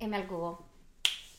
[0.00, 0.64] M al cubo.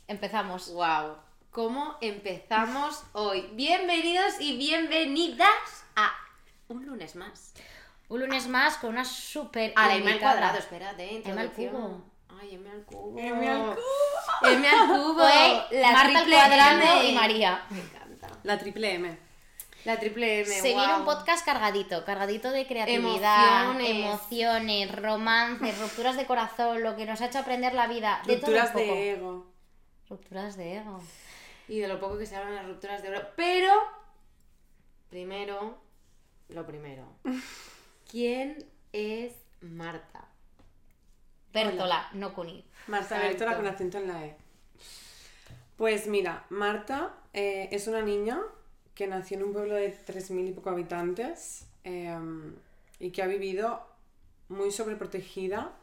[0.08, 0.74] Empezamos.
[0.74, 1.16] Wow.
[1.50, 3.50] ¿Cómo empezamos hoy?
[3.54, 6.12] Bienvenidos y bienvenidas a
[6.68, 7.54] un lunes más.
[8.10, 12.04] Un lunes más con una súper A la M al cuadrado, espérate, M al cubo.
[12.40, 13.18] Ay, M al cubo.
[13.18, 13.78] M al
[14.44, 15.24] M al cubo.
[15.72, 17.06] La Marta al triple cuadrado M.
[17.06, 17.66] y María.
[17.70, 18.28] Me encanta.
[18.44, 19.29] La triple M.
[19.86, 20.46] La triple M.
[20.46, 23.90] Se viene un podcast cargadito, cargadito de creatividad, Emociones.
[23.90, 28.22] emociones, romances, rupturas de corazón, lo que nos ha hecho aprender la vida.
[28.26, 28.86] De todo un Rupturas poco.
[28.86, 29.48] de ego.
[30.10, 31.02] Rupturas de ego.
[31.70, 33.22] Y de lo poco que se hablan las rupturas de oro.
[33.36, 33.72] Pero,
[35.10, 35.78] primero,
[36.50, 37.06] lo primero.
[38.12, 40.28] ¿Quién es Marta?
[41.54, 42.66] Bertola, no Cuni.
[42.88, 43.28] Marta Exacto.
[43.30, 44.36] Bertola con acento en la E.
[45.78, 48.40] Pues mira, Marta eh, es una niña
[48.96, 52.18] que nació en un pueblo de 3.000 y poco habitantes eh,
[53.00, 53.82] y que ha vivido
[54.50, 55.74] muy sobreprotegida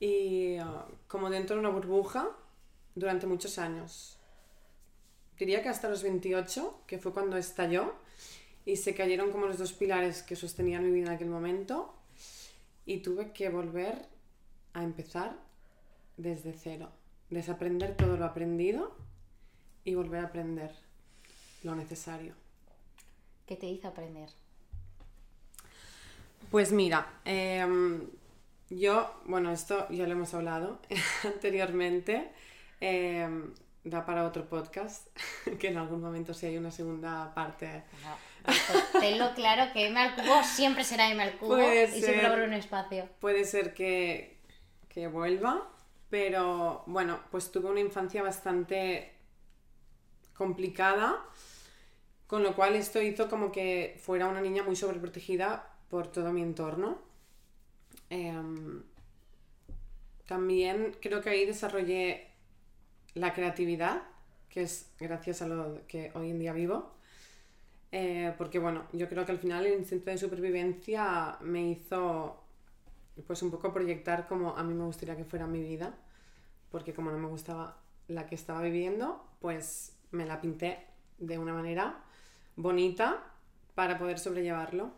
[0.00, 0.64] y eh,
[1.08, 2.28] como dentro de una burbuja
[2.94, 4.18] durante muchos años.
[5.38, 7.94] Diría que hasta los 28, que fue cuando estalló
[8.64, 11.94] y se cayeron como los dos pilares que sostenían mi vida en aquel momento
[12.86, 14.06] y tuve que volver
[14.72, 15.36] a empezar
[16.16, 16.90] desde cero,
[17.30, 18.94] desaprender todo lo aprendido
[19.84, 20.72] y volver a aprender
[21.62, 22.34] lo necesario.
[23.46, 24.28] ¿Qué te hizo aprender?
[26.50, 28.08] Pues mira, em,
[28.68, 30.80] yo, bueno, esto ya lo hemos hablado
[31.24, 32.30] anteriormente,
[32.80, 33.52] em,
[33.84, 35.06] da para otro podcast,
[35.58, 37.84] que en algún momento si hay una segunda parte.
[38.46, 42.26] Esto, tenlo claro que M al cubo siempre será M al cubo Puede y siempre
[42.26, 43.08] habrá un espacio.
[43.20, 44.38] Puede ser que,
[44.88, 45.68] que vuelva,
[46.10, 49.12] pero bueno, pues tuve una infancia bastante
[50.34, 51.24] complicada,
[52.32, 56.40] con lo cual esto hizo como que fuera una niña muy sobreprotegida por todo mi
[56.40, 56.98] entorno.
[58.08, 58.82] Em,
[60.26, 62.28] también creo que ahí desarrollé
[63.12, 64.04] la creatividad,
[64.48, 66.94] que es gracias a lo que hoy en día vivo.
[67.90, 72.42] Eh, porque bueno, yo creo que al final el instinto de supervivencia me hizo
[73.26, 75.94] pues un poco proyectar como a mí me gustaría que fuera mi vida,
[76.70, 77.76] porque como no me gustaba
[78.08, 80.78] la que estaba viviendo, pues me la pinté
[81.18, 82.02] de una manera
[82.56, 83.22] bonita
[83.74, 84.92] para poder sobrellevarlo.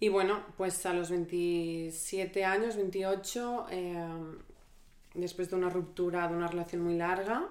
[0.00, 4.08] Y bueno, pues a los 27 años, 28, eh,
[5.14, 7.48] después de una ruptura de una relación muy larga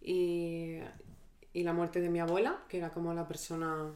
[0.00, 0.78] y,
[1.52, 3.92] y la muerte de mi abuela, que era como la persona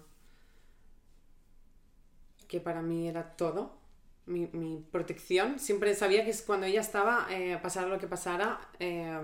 [2.47, 3.79] que para mí era todo,
[4.27, 5.59] mi, mi protección.
[5.59, 9.21] Siempre sabía que cuando ella estaba, eh, pasara lo que pasara, eh,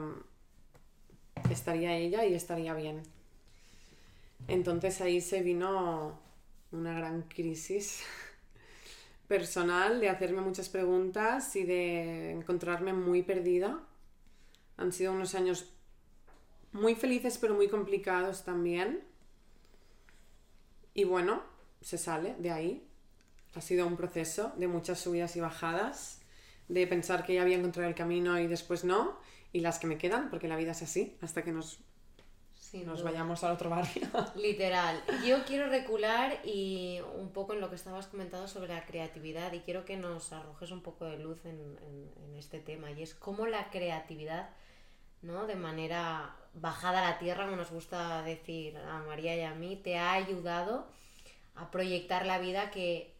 [1.50, 3.02] estaría ella y estaría bien.
[4.48, 6.18] Entonces ahí se vino
[6.72, 8.02] una gran crisis
[9.28, 13.80] personal de hacerme muchas preguntas y de encontrarme muy perdida.
[14.76, 15.72] Han sido unos años
[16.72, 19.02] muy felices pero muy complicados también.
[20.94, 21.42] Y bueno,
[21.80, 22.86] se sale de ahí.
[23.54, 26.20] Ha sido un proceso de muchas subidas y bajadas,
[26.68, 29.18] de pensar que ya había encontrado el camino y después no,
[29.52, 31.80] y las que me quedan, porque la vida es así, hasta que nos,
[32.70, 33.10] Sin nos duda.
[33.12, 34.08] vayamos al otro barrio.
[34.34, 35.02] Literal.
[35.24, 39.60] Yo quiero recular y un poco en lo que estabas comentando sobre la creatividad y
[39.60, 43.14] quiero que nos arrojes un poco de luz en, en- en este tema y es
[43.14, 44.50] cómo la creatividad,
[45.22, 45.46] ¿no?
[45.46, 49.76] De manera bajada a la tierra, como nos gusta decir a María y a mí,
[49.76, 50.88] te ha ayudado
[51.54, 53.14] a proyectar la vida que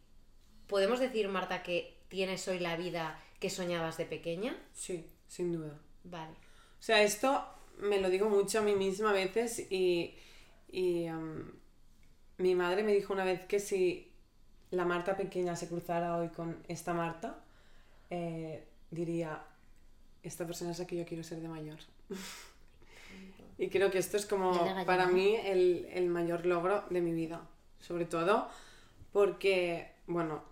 [0.67, 4.57] podemos decir, Marta, que tienes hoy la vida que soñabas de pequeña.
[4.73, 5.79] Sí, sin duda.
[6.03, 6.31] Vale.
[6.33, 7.45] O sea, esto
[7.79, 10.15] me lo digo mucho a mí misma a veces y,
[10.69, 11.51] y, em,
[12.37, 14.11] mi madre me dijo una vez que si
[14.71, 17.39] la Marta pequeña se cruzara hoy con esta Marta,
[18.09, 19.43] eh, diría,
[20.23, 21.79] esta persona es la que yo quiero ser de mayor.
[23.57, 24.53] y creo que esto es como
[24.85, 27.47] para mí el, el mayor logro de mi vida.
[27.79, 28.49] Sobre todo
[29.11, 30.43] porque, bueno,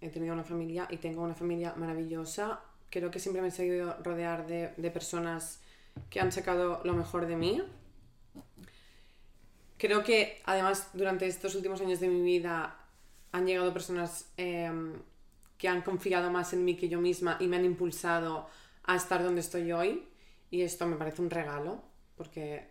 [0.00, 2.60] he tenido una familia y tengo una familia maravillosa.
[2.90, 5.62] Creo que siempre me he sabido rodear de, de personas
[6.08, 7.62] que han sacado lo mejor de mí.
[9.78, 12.76] Creo que además durante estos últimos años de mi vida
[13.32, 14.70] han llegado personas eh,
[15.56, 18.48] que han confiado más en mí que yo misma y me han impulsado
[18.84, 20.06] a estar donde estoy hoy.
[20.50, 21.82] Y esto me parece un regalo,
[22.16, 22.66] porque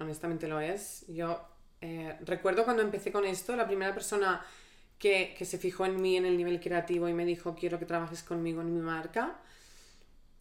[0.00, 1.04] honestamente lo es.
[1.08, 1.40] Yo
[1.80, 4.44] eh, recuerdo cuando empecé con esto, la primera persona
[4.98, 7.86] que, que se fijó en mí en el nivel creativo y me dijo quiero que
[7.86, 9.38] trabajes conmigo en mi marca.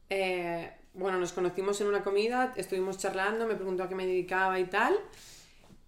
[0.10, 4.60] Eh, bueno, nos conocimos en una comida, estuvimos charlando, me preguntó a qué me dedicaba
[4.60, 4.96] y tal.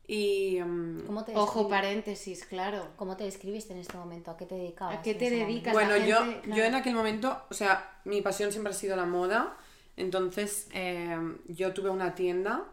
[0.07, 2.87] Y mm, ¿Cómo te, Ojo, paréntesis, claro.
[2.95, 4.31] ¿Cómo te describiste en este momento?
[4.31, 4.99] ¿A qué te dedicabas?
[4.99, 5.73] ¿A qué te dedicas?
[5.73, 5.93] momento?
[5.93, 6.63] bueno, yo, gente, yo claro.
[6.69, 9.57] en aquel momento, o sea, mi pasión siempre ha sido la moda.
[9.97, 11.17] Entonces, eh,
[11.47, 12.65] yo tuve una tienda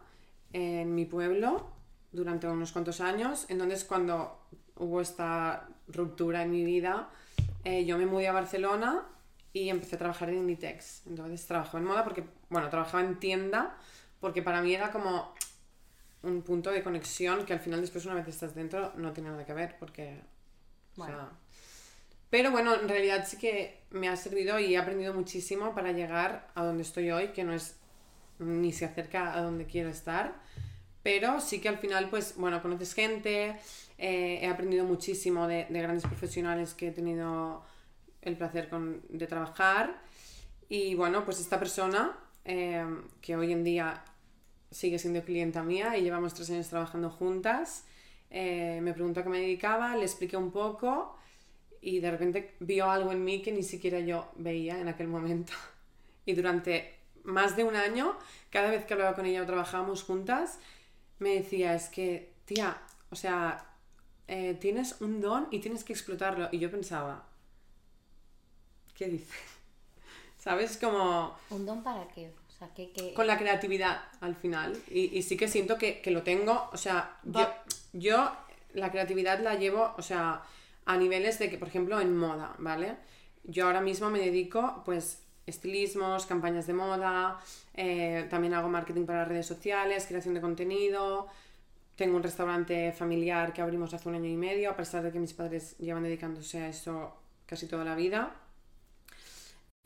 [0.53, 1.67] en mi pueblo
[2.11, 3.45] durante unos cuantos años.
[3.49, 4.39] Entonces, cuando
[4.77, 7.09] hubo esta ruptura en mi vida,
[7.63, 9.05] eh, yo me mudé a Barcelona
[9.53, 11.07] y empecé a trabajar en Inditex.
[11.07, 13.77] Entonces, trabajaba en moda porque, bueno, trabajaba en tienda
[14.19, 15.33] porque para mí era como
[16.23, 19.45] un punto de conexión que al final después una vez estás dentro no tiene nada
[19.45, 20.21] que ver porque...
[20.97, 21.05] o Bueno.
[21.05, 21.31] sea,
[22.29, 26.49] pero bueno, en realidad sí que me ha servido y he aprendido muchísimo para llegar
[26.55, 27.77] a donde estoy hoy, que no es
[28.39, 30.35] ni se acerca a donde quiero estar.
[31.03, 33.57] Pero sí que al final, pues, bueno, conoces gente,
[33.97, 37.63] eh, he aprendido muchísimo de, de grandes profesionales que he tenido
[38.21, 40.01] el placer de trabajar.
[40.69, 42.85] Y bueno, pues esta persona, eh,
[43.21, 44.03] que hoy en día
[44.71, 47.85] sigue siendo clienta mía y llevamos tres años trabajando juntas,
[48.29, 51.17] eh, me preguntó a qué me dedicaba, le expliqué un poco
[51.81, 55.53] y de repente vio algo en mí que ni siquiera yo veía en aquel momento.
[56.25, 56.93] Y durante
[57.23, 58.17] más de un año,
[58.49, 60.59] cada vez que hablaba con ella o trabajábamos juntas,
[61.19, 62.81] me decía, es que, tía,
[63.11, 63.65] o sea,
[64.27, 66.49] eh, tienes un don y tienes que explotarlo.
[66.51, 67.25] Y yo pensaba,
[68.97, 69.35] ¿qué dices?
[70.37, 70.77] ¿Sabes?
[70.77, 72.31] Como ¿Un don para qué?
[72.47, 72.91] O sea, que...
[72.91, 73.13] que...
[73.13, 74.75] con la creatividad al final.
[74.89, 77.47] Y, y sí que siento que, que lo tengo, o sea, yo,
[77.93, 78.31] yo
[78.73, 80.41] la creatividad la llevo, o sea,
[80.85, 82.95] a niveles de que, por ejemplo, en moda, ¿vale?
[83.43, 87.39] Yo ahora mismo me dedico, pues, estilismos, campañas de moda,
[87.73, 91.27] eh, también hago marketing para redes sociales, creación de contenido.
[91.95, 95.19] Tengo un restaurante familiar que abrimos hace un año y medio, a pesar de que
[95.19, 97.13] mis padres llevan dedicándose a eso
[97.45, 98.35] casi toda la vida.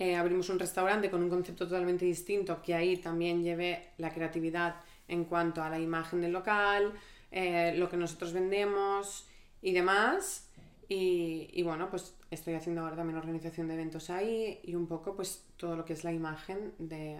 [0.01, 4.77] Eh, abrimos un restaurante con un concepto totalmente distinto, que ahí también llevé la creatividad
[5.07, 6.94] en cuanto a la imagen del local,
[7.30, 9.27] eh, lo que nosotros vendemos
[9.62, 10.50] y demás.
[10.89, 15.15] Y, y bueno, pues estoy haciendo ahora también organización de eventos ahí y un poco
[15.15, 17.19] pues todo lo que es la imagen de,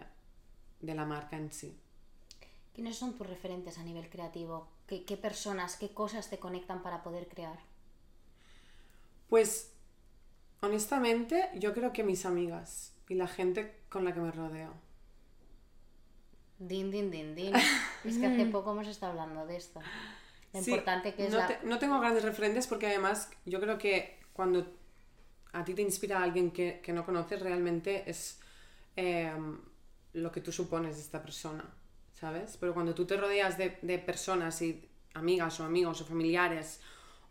[0.80, 1.78] de la marca en sí.
[2.74, 4.68] ¿Quiénes son tus referentes a nivel creativo?
[4.88, 7.60] ¿Qué, qué personas, qué cosas te conectan para poder crear?
[9.30, 9.71] Pues
[10.62, 14.74] honestamente yo creo que mis amigas y la gente con la que me rodeo.
[16.70, 17.56] Din, din, din, din.
[18.08, 19.80] es que hace poco hemos estado hablando de esto.
[20.54, 21.48] Lo Sí, importante que es no, la...
[21.48, 24.68] te- no tengo grandes referentes porque además yo creo que cuando
[25.54, 28.40] a ti te inspira alguien que, que no conoces realmente es
[28.98, 29.32] eh,
[30.14, 31.66] lo que tú supones de esta persona,
[32.14, 32.58] ¿sabes?
[32.60, 36.82] Pero cuando tú te rodeas de, de personas y amigas o amigos o familiares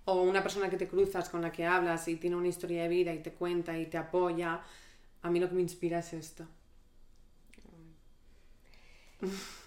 [0.04, 2.88] o una persona que te cruzas con la que hablas y tiene una historia de
[2.88, 4.60] vida y te cuenta y te apoya,
[5.22, 6.46] a mí lo que me inspira es esto.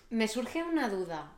[0.09, 1.31] Me surge una duda.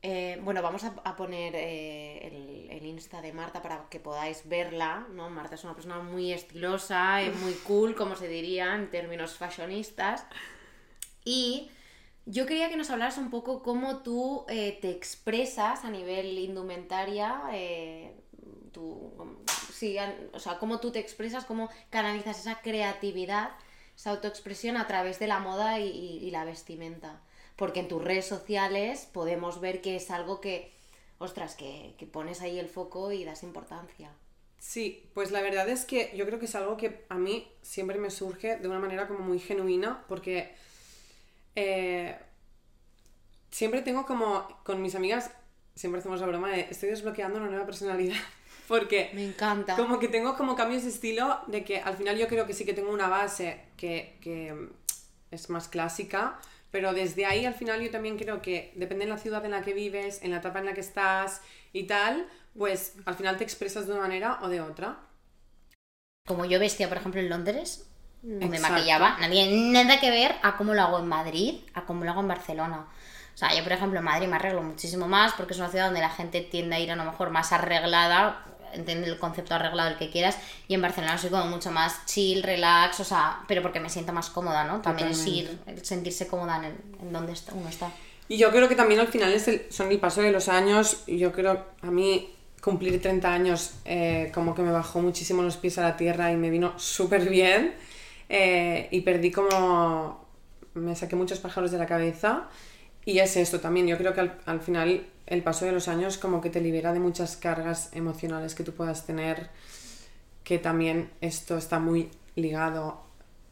[0.00, 5.06] Eh, bueno, vamos a, poner eh, el, el Insta de Marta para que podáis verla,
[5.12, 5.28] ¿no?
[5.28, 10.24] Marta es una persona muy estilosa, es muy cool, como se diría en términos fashionistas.
[11.24, 11.70] Y
[12.28, 17.40] yo quería que nos hablaras un poco cómo tú eh, te expresas a nivel indumentaria,
[17.52, 18.14] eh,
[18.70, 19.14] tú,
[19.72, 19.96] sí,
[20.32, 23.52] o sea, cómo tú te expresas, cómo canalizas esa creatividad,
[23.96, 27.22] esa autoexpresión a través de la moda y la vestimenta.
[27.56, 30.72] Porque en tus redes sociales podemos ver que es algo que,
[31.16, 34.12] ostras, que, que pones ahí el foco y das importancia.
[34.58, 37.98] Sí, pues la verdad es que yo creo que es algo que a mí siempre
[37.98, 40.52] me surge de una manera como muy genuina, porque
[41.60, 42.16] eh,
[43.50, 45.30] siempre tengo como, con mis amigas,
[45.74, 48.16] siempre hacemos la broma de, estoy desbloqueando una nueva personalidad,
[48.68, 49.76] porque Me encanta.
[49.76, 52.64] como que tengo como cambios de estilo, de que al final yo creo que sí
[52.64, 54.68] que tengo una base que, que
[55.30, 56.38] es más clásica,
[56.70, 59.62] pero desde ahí al final yo también creo que depende de la ciudad en la
[59.62, 61.40] que vives, en la etapa en la que estás
[61.72, 64.98] y tal, pues al final te expresas de una manera o de otra.
[66.26, 67.88] Como yo vestía, por ejemplo, en Londres,
[68.22, 69.28] no me maquillaba, no
[69.72, 72.86] nada que ver a cómo lo hago en Madrid, a cómo lo hago en Barcelona.
[73.38, 75.84] O sea, yo, por ejemplo, en Madrid me arreglo muchísimo más porque es una ciudad
[75.84, 79.90] donde la gente tiende a ir a lo mejor más arreglada, entiende el concepto arreglado
[79.90, 83.62] el que quieras, y en Barcelona soy como mucho más chill, relax, o sea, pero
[83.62, 84.80] porque me siento más cómoda, ¿no?
[84.80, 87.92] También es ir, el sentirse cómoda en, el- en donde uno está.
[88.26, 91.04] Y yo creo que también al final es el- son el paso de los años.
[91.06, 95.56] y Yo creo, a mí cumplir 30 años eh, como que me bajó muchísimo los
[95.56, 97.76] pies a la tierra y me vino súper bien.
[98.28, 100.26] eh, y perdí como...
[100.74, 102.48] Me saqué muchos pájaros de la cabeza.
[103.08, 103.86] Y es esto también.
[103.86, 106.92] Yo creo que al, al final el paso de los años como que te libera
[106.92, 109.48] de muchas cargas emocionales que tú puedas tener.
[110.44, 113.00] Que también esto está muy ligado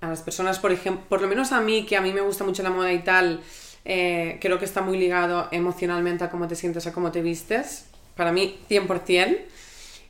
[0.03, 2.45] a las personas, por ejemplo, por lo menos a mí, que a mí me gusta
[2.45, 3.41] mucho la moda y tal,
[3.87, 7.87] eh, creo que está muy ligado emocionalmente a cómo te sientes, a cómo te vistes.
[8.15, 9.39] Para mí, 100%.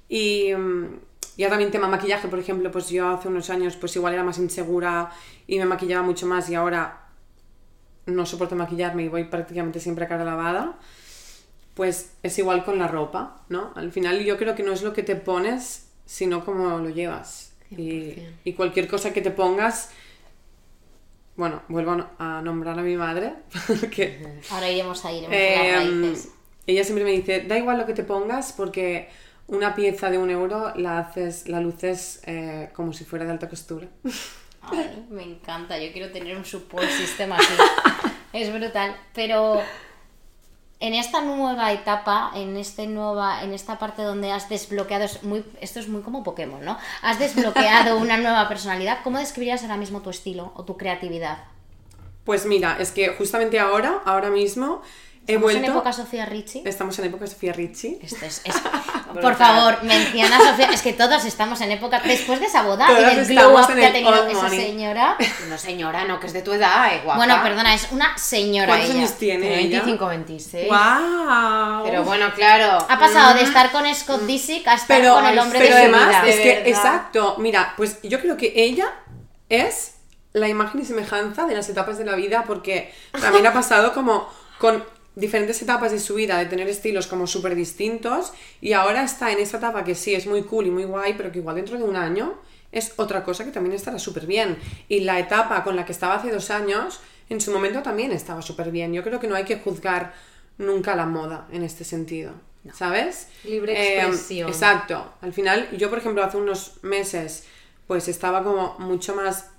[0.08, 0.86] Y mm,
[1.38, 4.38] ya también tema maquillaje, por ejemplo, pues yo hace unos años pues igual era más
[4.38, 5.12] insegura
[5.46, 7.05] y me maquillaba mucho más y ahora
[8.06, 10.78] no soporto maquillarme y voy prácticamente siempre a cara lavada,
[11.74, 13.72] pues es igual con la ropa, ¿no?
[13.76, 17.52] Al final yo creo que no es lo que te pones, sino cómo lo llevas.
[17.70, 18.32] Y, 100%.
[18.44, 19.90] y cualquier cosa que te pongas,
[21.36, 23.34] bueno, vuelvo a- a nombrar a mi madre,
[23.90, 26.28] que Ahora iremos a iremos a eh, las raíces.
[26.66, 29.08] ella siempre me dice, da igual lo que te pongas porque
[29.48, 33.48] una pieza de un euro la haces, la luces eh, como si fuera de alta
[33.48, 33.88] costura.
[34.70, 37.54] Ay, me encanta, yo quiero tener un support system así.
[38.32, 38.96] es brutal.
[39.14, 39.62] Pero
[40.78, 45.44] en esta nueva etapa, en este nueva, en esta parte donde has desbloqueado, es muy,
[45.60, 46.78] esto es muy como Pokémon, ¿no?
[47.02, 48.98] Has desbloqueado una nueva personalidad.
[49.02, 51.38] ¿Cómo describirías ahora mismo tu estilo o tu creatividad?
[52.24, 54.82] Pues mira, es que justamente ahora, ahora mismo,
[55.28, 55.58] he ¿Estamos vuelto...
[55.58, 56.62] en época Sofía Richie?
[56.64, 57.98] Estamos en época Sofía Richie.
[58.02, 58.54] Esto es, es-
[59.22, 60.66] por favor, menciona a Sofía.
[60.72, 62.00] Es que todos estamos en época.
[62.04, 64.60] Después de esa boda y Todas del glow up que ha el tenido esa money.
[64.60, 65.16] señora.
[65.48, 67.16] No, señora, no, que es de tu edad, eh, guapa.
[67.18, 68.98] Bueno, perdona, es una señora ¿Cuántos ella.
[68.98, 69.78] años tiene Tiene ella?
[69.82, 70.68] 25, 26.
[70.68, 71.84] ¡Wow!
[71.84, 72.78] Pero bueno, claro.
[72.88, 75.74] Ha pasado de mm, estar con Scott Disick a estar pero, con el hombre pero
[75.76, 76.26] de su además vida.
[76.28, 76.68] es de que, verdad.
[76.68, 78.92] exacto, mira, pues yo creo que ella
[79.48, 79.94] es
[80.32, 84.28] la imagen y semejanza de las etapas de la vida porque también ha pasado como
[84.58, 84.84] con
[85.16, 89.40] diferentes etapas de su vida de tener estilos como súper distintos y ahora está en
[89.40, 91.82] esa etapa que sí es muy cool y muy guay pero que igual dentro de
[91.84, 92.34] un año
[92.70, 94.56] es otra cosa que también estará súper bien
[94.88, 98.40] y la etapa con la que estaba hace dos años en su momento también estaba
[98.42, 100.14] súper bien yo creo que no hay que juzgar
[100.58, 102.32] nunca la moda en este sentido
[102.74, 103.28] ¿sabes?
[103.44, 104.48] Libre Eh, expresión.
[104.48, 105.12] exacto.
[105.20, 107.44] Al final, yo, por ejemplo, hace unos meses,
[107.86, 109.50] pues estaba como mucho más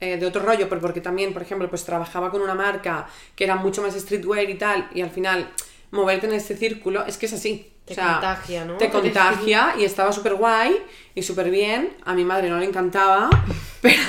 [0.00, 3.44] eh, de otro rollo, pero porque también, por ejemplo, pues trabajaba con una marca que
[3.44, 5.50] era mucho más streetwear y tal, y al final,
[5.90, 7.72] moverte en este círculo, es que es así.
[7.84, 8.76] Te contagia, ¿no?
[8.76, 10.76] Te contagia y estaba súper guay
[11.14, 11.96] y súper bien.
[12.04, 13.30] A mi madre no le encantaba,
[13.80, 14.02] pero,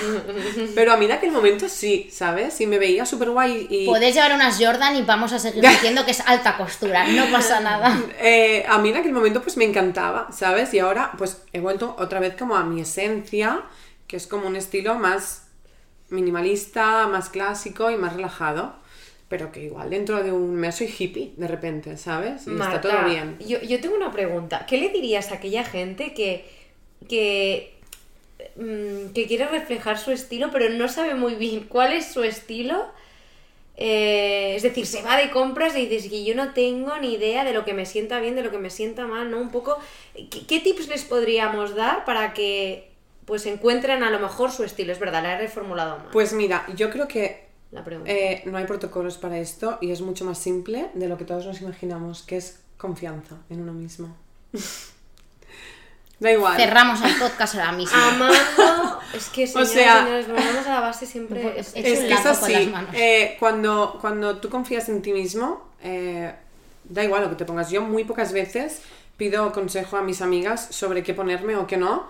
[0.75, 2.60] pero a mí en aquel momento sí, ¿sabes?
[2.60, 3.86] Y me veía súper guay y...
[3.86, 7.60] Puedes llevar unas Jordan y vamos a seguir diciendo que es alta costura, no pasa
[7.62, 7.98] nada.
[8.19, 10.74] Eh, a mí en aquel momento pues me encantaba, ¿sabes?
[10.74, 13.63] Y ahora pues he vuelto otra vez como a mi esencia,
[14.08, 15.48] que es como un estilo más
[16.09, 18.73] minimalista, más clásico y más relajado,
[19.27, 22.47] pero que igual dentro de un mes soy hippie de repente, ¿sabes?
[22.47, 23.37] Y Marta, está todo bien.
[23.39, 24.65] Yo, yo tengo una pregunta.
[24.67, 26.45] ¿Qué le dirías a aquella gente que,
[27.07, 27.75] que,
[28.55, 32.87] mm, que quiere reflejar su estilo, pero no sabe muy bien cuál es su estilo?
[33.81, 37.45] Eh, es decir, se va de compras y dices que yo no tengo ni idea
[37.45, 39.39] de lo que me sienta bien, de lo que me sienta mal, ¿no?
[39.39, 39.77] Un poco,
[40.13, 42.88] ¿qué, qué tips les podríamos dar para que
[43.29, 44.91] pues encuentren a lo mejor su estilo?
[44.91, 46.07] Es verdad, la he reformulado mal.
[46.12, 48.12] Pues mira, yo creo que la pregunta.
[48.12, 51.45] eh, no hay protocolos para esto y es mucho más simple de lo que todos
[51.45, 54.13] nos imaginamos, que es confianza en uno mismo.
[56.19, 56.57] da igual.
[56.57, 57.98] Cerramos el podcast ahora mismo.
[57.98, 58.33] Amando,
[59.13, 61.57] es que señoras, sea- señores, volvemos a la base siempre.
[61.59, 62.74] Es- He que es así.
[62.93, 66.33] eh, cuando, cuando tú confías en ti mismo, eh,
[66.83, 67.69] da igual lo que te pongas.
[67.69, 68.81] Yo muy pocas veces
[69.15, 72.07] pido consejo a mis amigas sobre qué ponerme o qué no,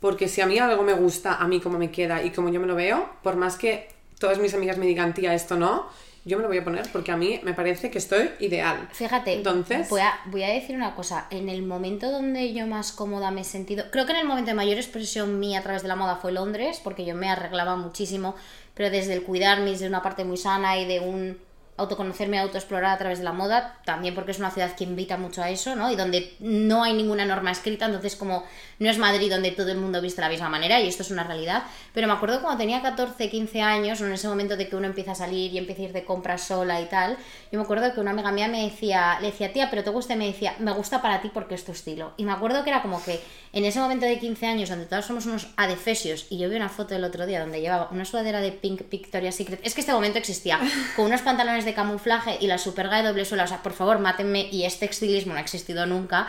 [0.00, 2.60] porque si a mí algo me gusta, a mí cómo me queda y como yo
[2.60, 3.88] me lo veo, por más que
[4.18, 5.86] todas mis amigas me digan, tía, esto no,
[6.24, 8.88] yo me lo voy a poner porque a mí me parece que estoy ideal.
[8.92, 11.26] Fíjate, Entonces- voy, a, voy a decir una cosa.
[11.30, 14.50] En el momento donde yo más cómoda me he sentido, creo que en el momento
[14.50, 17.76] de mayor expresión mía a través de la moda fue Londres, porque yo me arreglaba
[17.76, 18.34] muchísimo,
[18.74, 21.38] pero desde el cuidarme, desde una parte muy sana y de un
[21.78, 25.42] autoconocerme, autoexplorar a través de la moda, también porque es una ciudad que invita mucho
[25.42, 25.90] a eso, ¿no?
[25.90, 28.44] Y donde no hay ninguna norma escrita, entonces como
[28.78, 31.10] no es Madrid donde todo el mundo viste de la misma manera y esto es
[31.10, 31.62] una realidad,
[31.94, 35.12] pero me acuerdo cuando tenía 14, 15 años, en ese momento de que uno empieza
[35.12, 37.16] a salir y empieza a ir de compras sola y tal,
[37.50, 40.14] yo me acuerdo que una amiga mía me decía, le decía, tía, pero te gusta,
[40.14, 42.12] y me decía, me gusta para ti porque es tu estilo.
[42.16, 43.20] Y me acuerdo que era como que
[43.52, 46.68] en ese momento de 15 años, donde todos somos unos adefesios, y yo vi una
[46.68, 49.92] foto el otro día donde llevaba una sudadera de Pink Victoria's Secret, es que este
[49.92, 50.60] momento existía,
[50.96, 53.98] con unos pantalones de camuflaje y la superga de doble suela, o sea, por favor,
[53.98, 56.28] mátenme, y este estilismo no ha existido nunca.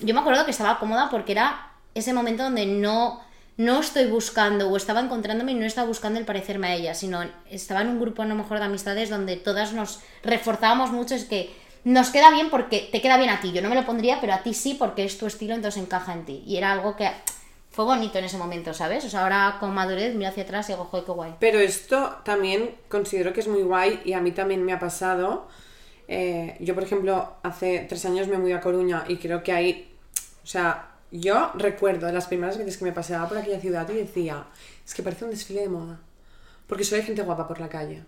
[0.00, 3.22] Yo me acuerdo que estaba cómoda porque era ese momento donde no,
[3.56, 7.24] no estoy buscando o estaba encontrándome y no estaba buscando el parecerme a ella, sino
[7.50, 11.24] estaba en un grupo a lo mejor de amistades donde todas nos reforzábamos mucho, es
[11.24, 11.54] que
[11.84, 14.34] nos queda bien porque te queda bien a ti, yo no me lo pondría, pero
[14.34, 16.42] a ti sí porque es tu estilo, entonces encaja en ti.
[16.44, 17.08] Y era algo que
[17.76, 19.04] fue bonito en ese momento, ¿sabes?
[19.04, 21.34] O sea, ahora con madurez miro hacia atrás y digo, joder, qué guay.
[21.38, 25.46] Pero esto también considero que es muy guay y a mí también me ha pasado.
[26.08, 29.94] Eh, yo, por ejemplo, hace tres años me mudé a Coruña y creo que ahí,
[30.42, 34.46] o sea, yo recuerdo las primeras veces que me paseaba por aquella ciudad y decía,
[34.82, 36.00] es que parece un desfile de moda,
[36.66, 38.04] porque soy gente guapa por la calle.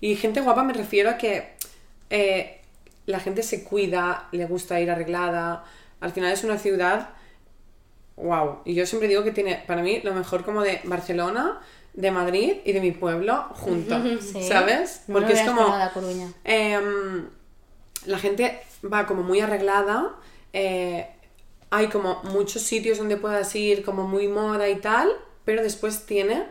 [0.00, 1.56] Y gente guapa me refiero a que
[2.10, 2.60] eh,
[3.06, 5.64] la gente se cuida, le gusta ir arreglada,
[5.98, 7.08] al final es una ciudad
[8.22, 8.58] wow.
[8.64, 11.60] Y yo siempre digo que tiene, para mí, lo mejor como de Barcelona,
[11.94, 14.00] de Madrid y de mi pueblo juntos,
[14.32, 14.42] Sí.
[14.46, 15.04] ¿sabes?
[15.08, 15.66] No Porque es como...
[15.92, 16.32] Coruña.
[16.44, 17.28] Em,
[18.06, 20.14] la gente va como muy arreglada.
[20.52, 21.08] eh,
[21.72, 25.08] hay como muchos sitios donde puedas ir, como muy moda y tal,
[25.44, 26.46] pero después tiene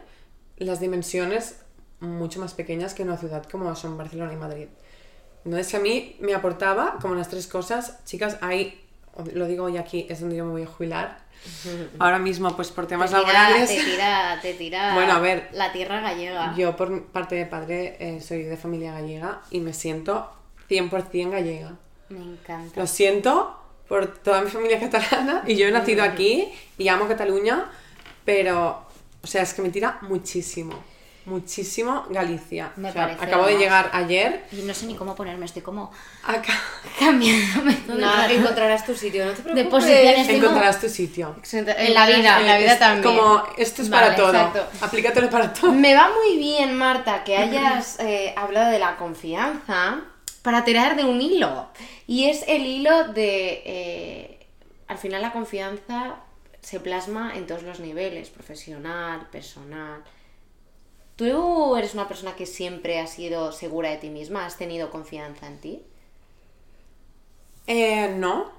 [0.57, 1.57] las dimensiones
[1.99, 4.67] mucho más pequeñas que una ciudad como son Barcelona y Madrid.
[5.43, 8.81] Entonces a mí me aportaba como las tres cosas, chicas, ahí,
[9.33, 11.19] lo digo hoy aquí, es donde yo me voy a jubilar.
[11.99, 13.69] Ahora mismo, pues por temas te tira, laborales.
[13.69, 16.53] Te tira, te tira Bueno, a ver, la tierra gallega.
[16.55, 20.31] Yo por parte de padre eh, soy de familia gallega y me siento
[20.69, 21.75] 100% gallega.
[22.09, 22.79] Me encanta.
[22.79, 23.55] Lo siento
[23.87, 27.69] por toda mi familia catalana y yo he nacido aquí y amo Cataluña,
[28.23, 28.85] pero,
[29.21, 30.73] o sea, es que me tira muchísimo,
[31.25, 32.71] muchísimo Galicia.
[32.75, 35.61] Me O sea, parece, acabo de llegar ayer Y no sé ni cómo ponerme, estoy
[35.61, 35.91] como
[36.23, 36.53] acá.
[36.99, 38.33] cambiándome Nada, rato.
[38.33, 39.67] encontrarás tu sitio, no te preocupes.
[39.69, 41.35] posiciones Estoy como- Encontrarás tu sitio.
[41.51, 43.03] En la vida, En la vida Es también.
[43.15, 44.29] Como, esto es Vale, para todo.
[44.33, 44.65] exacto.
[44.81, 45.71] Aplícatelo para todo.
[45.71, 50.01] Me va muy bien, Marta, que hayas eh, hablado de la confianza
[50.41, 51.67] para tirar de un hilo.
[52.07, 53.61] Y es el hilo de...
[53.65, 54.47] eh,
[54.87, 56.15] al final la confianza
[56.61, 60.01] se plasma en todos los niveles, profesional, personal.
[61.19, 64.45] ¿Tú eres una persona que siempre ha sido segura de ti misma?
[64.45, 65.81] ¿Has tenido confianza en ti?
[67.67, 68.49] Eh, no,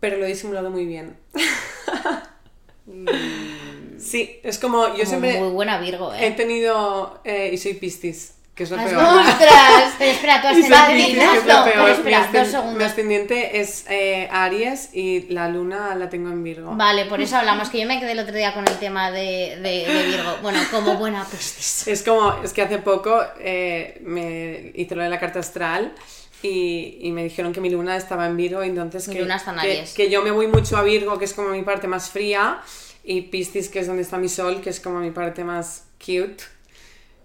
[0.00, 1.16] pero lo he disimulado muy bien.
[3.98, 6.30] sí, es como, yo Como siempre muy buena Virgo, he ¿eh?
[6.32, 9.02] tenido, eh, y soy Piscis, que es lo peor.
[9.02, 9.94] ¡Ostras!
[9.98, 11.18] Pero espera, soy ascendente...
[11.18, 11.84] Que es lo peor.
[11.86, 16.44] Mi, espera, dos ascend- mi ascendiente es eh, Aries y la luna la tengo en
[16.44, 16.72] Virgo.
[16.76, 19.58] Vale, por eso hablamos, que yo me quedé el otro día con el tema de,
[19.60, 20.36] de, de Virgo.
[20.42, 21.88] Bueno, como buena Piscis.
[21.88, 25.92] Es como, es que hace poco eh, me hice lo de la carta astral
[26.40, 29.50] y, y me dijeron que mi luna estaba en Virgo, entonces Mi que, luna está
[29.50, 29.94] en que, Aries.
[29.94, 32.60] que yo me voy mucho a Virgo, que es como mi parte más fría,
[33.02, 36.44] y Piscis, que es donde está mi sol, que es como mi parte más cute,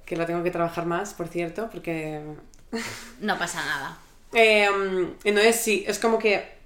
[0.09, 2.19] que la tengo que trabajar más, por cierto, porque...
[3.21, 3.97] No pasa nada.
[4.33, 4.67] Eh,
[5.23, 6.57] entonces sí, es como que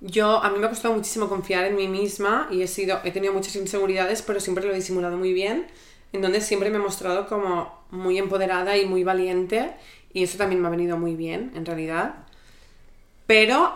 [0.00, 3.12] yo, a mí me ha costado muchísimo confiar en mí misma y he sido, he
[3.12, 5.66] tenido muchas inseguridades, pero siempre lo he disimulado muy bien.
[6.12, 9.72] Entonces siempre me he mostrado como muy empoderada y muy valiente
[10.12, 12.14] y eso también me ha venido muy bien, en realidad.
[13.26, 13.74] Pero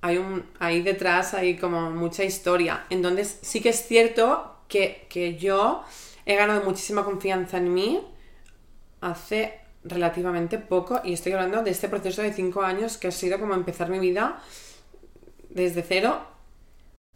[0.00, 2.86] hay un, ahí detrás hay como mucha historia.
[2.90, 5.84] Entonces sí que es cierto que, que yo
[6.26, 8.00] he ganado muchísima confianza en mí
[9.00, 13.38] hace relativamente poco y estoy hablando de este proceso de cinco años que ha sido
[13.38, 14.40] como empezar mi vida
[15.50, 16.26] desde cero,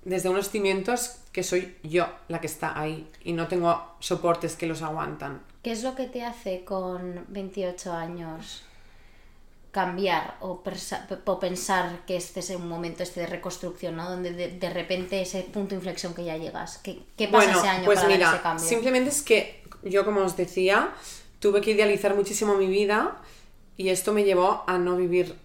[0.05, 4.67] desde unos cimientos que soy yo la que está ahí y no tengo soportes que
[4.67, 5.43] los aguantan.
[5.63, 8.65] ¿Qué es lo que te hace con 28 años
[9.71, 10.63] cambiar o,
[11.25, 14.09] o pensar que este es un momento este de reconstrucción, ¿no?
[14.11, 16.79] Donde de, de repente ese punto de inflexión que ya llegas.
[16.79, 18.67] ¿Qué, qué pasa Bueno, ese año pues para mira, ese cambio?
[18.67, 20.93] simplemente es que yo, como os decía,
[21.41, 23.21] tuve que idealizar muchísimo mi vida
[23.77, 25.37] y esto me llevó a no vivir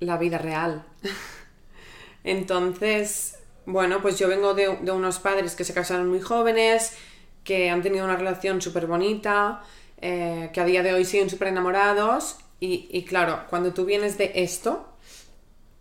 [0.00, 0.84] la vida real.
[2.24, 6.96] Entonces, bueno, pues yo vengo de, de unos padres que se casaron muy jóvenes,
[7.44, 9.62] que han tenido una relación súper bonita,
[10.00, 14.32] eh, que a día de hoy siguen súper enamorados y, claro, cuando tú vienes de
[14.34, 14.88] esto,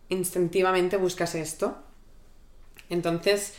[0.10, 1.78] instintivamente buscas esto.
[2.90, 3.56] Entonces,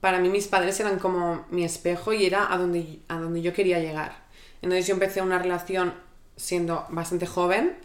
[0.00, 3.52] para mí mis padres eran como mi espejo y era a donde, a donde yo
[3.52, 4.24] quería llegar.
[4.62, 5.94] Entonces yo empecé una relación
[6.36, 7.76] siendo bastante joven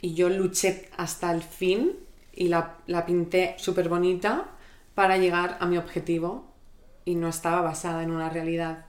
[0.00, 1.96] y yo luché hasta el fin
[2.32, 4.48] y la, la pinté súper bonita
[4.94, 6.52] para llegar a mi objetivo
[7.04, 8.86] y no estaba basada en una realidad.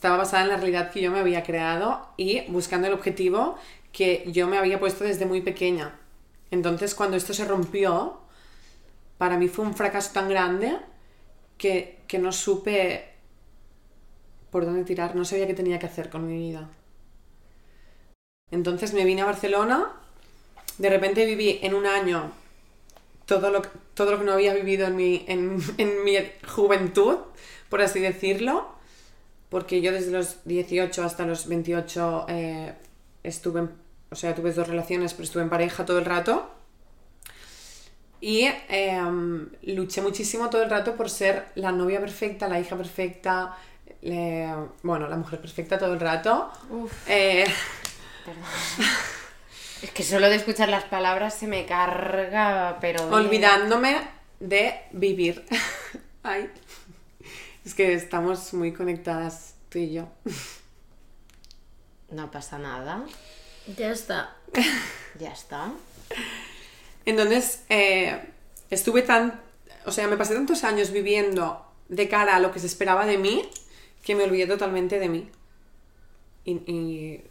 [0.00, 3.58] Estaba basada en la realidad que yo me había creado y buscando el objetivo
[3.92, 5.94] que yo me había puesto desde muy pequeña.
[6.50, 8.18] Entonces cuando esto se rompió,
[9.18, 10.74] para mí fue un fracaso tan grande
[11.58, 13.10] que, que no supe
[14.50, 16.70] por dónde tirar, no sabía qué tenía que hacer con mi vida.
[18.50, 19.92] Entonces me vine a Barcelona,
[20.78, 22.32] de repente viví en un año
[23.26, 23.60] todo lo,
[23.92, 26.16] todo lo que no había vivido en mi, en, en mi
[26.48, 27.18] juventud,
[27.68, 28.79] por así decirlo,
[29.50, 32.74] porque yo desde los 18 hasta los 28 eh,
[33.22, 33.70] estuve, en-
[34.10, 36.50] o sea, tuve dos relaciones, pero estuve en pareja todo el rato.
[38.22, 39.00] Y eh,
[39.62, 43.56] luché muchísimo todo el rato por ser la novia perfecta, la hija perfecta,
[44.82, 46.50] bueno, la mujer perfecta todo el rato.
[47.06, 47.44] Eh,
[49.82, 53.08] Es que solo de escuchar las palabras se me carga, pero...
[53.08, 53.96] olvidándome
[54.38, 55.46] de vivir.
[56.22, 56.50] Ay,
[57.70, 60.08] es que estamos muy conectadas tú y yo.
[62.10, 63.04] No pasa nada,
[63.76, 64.36] Ya está.
[65.18, 65.70] ya está.
[67.04, 68.20] Entonces, eh,
[68.70, 69.40] estuve tan
[69.86, 73.16] o sea, me pasé tantos años viviendo de cara a lo que se esperaba de
[73.18, 73.48] mí
[74.02, 75.30] que me olvidé totalmente de mí.
[76.44, 77.24] Y, y-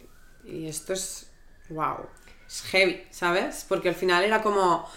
[0.44, 1.30] y esto es,
[1.68, 1.98] wow,
[2.46, 3.64] es heavy, ¿sabes?
[3.68, 4.88] Porque al final era como,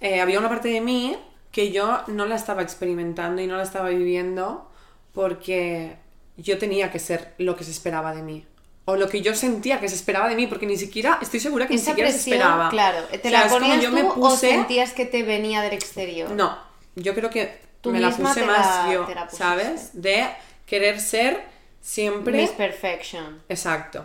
[0.00, 1.16] eh, había una parte de mí
[1.52, 4.70] que yo no la estaba experimentando y no la estaba viviendo
[5.12, 5.96] porque
[6.36, 8.46] yo tenía que ser lo que se esperaba de mí.
[8.84, 11.66] O lo que yo sentía que se esperaba de mí, porque ni siquiera, estoy segura
[11.66, 12.70] que ni siquiera se esperaba.
[12.70, 13.04] claro.
[13.10, 15.74] ¿Te O sea, la ponías yo tú me o puse- sentías que te venía del
[15.74, 16.30] exterior?
[16.30, 16.58] no,
[16.96, 19.28] yo creo que Tú me la puse más la- yo, la.
[19.30, 19.90] ¿sabes?
[19.92, 20.26] De
[20.66, 21.44] querer ser
[21.80, 22.40] siempre...
[22.40, 23.40] Miss Perfection.
[23.48, 24.04] Exacto.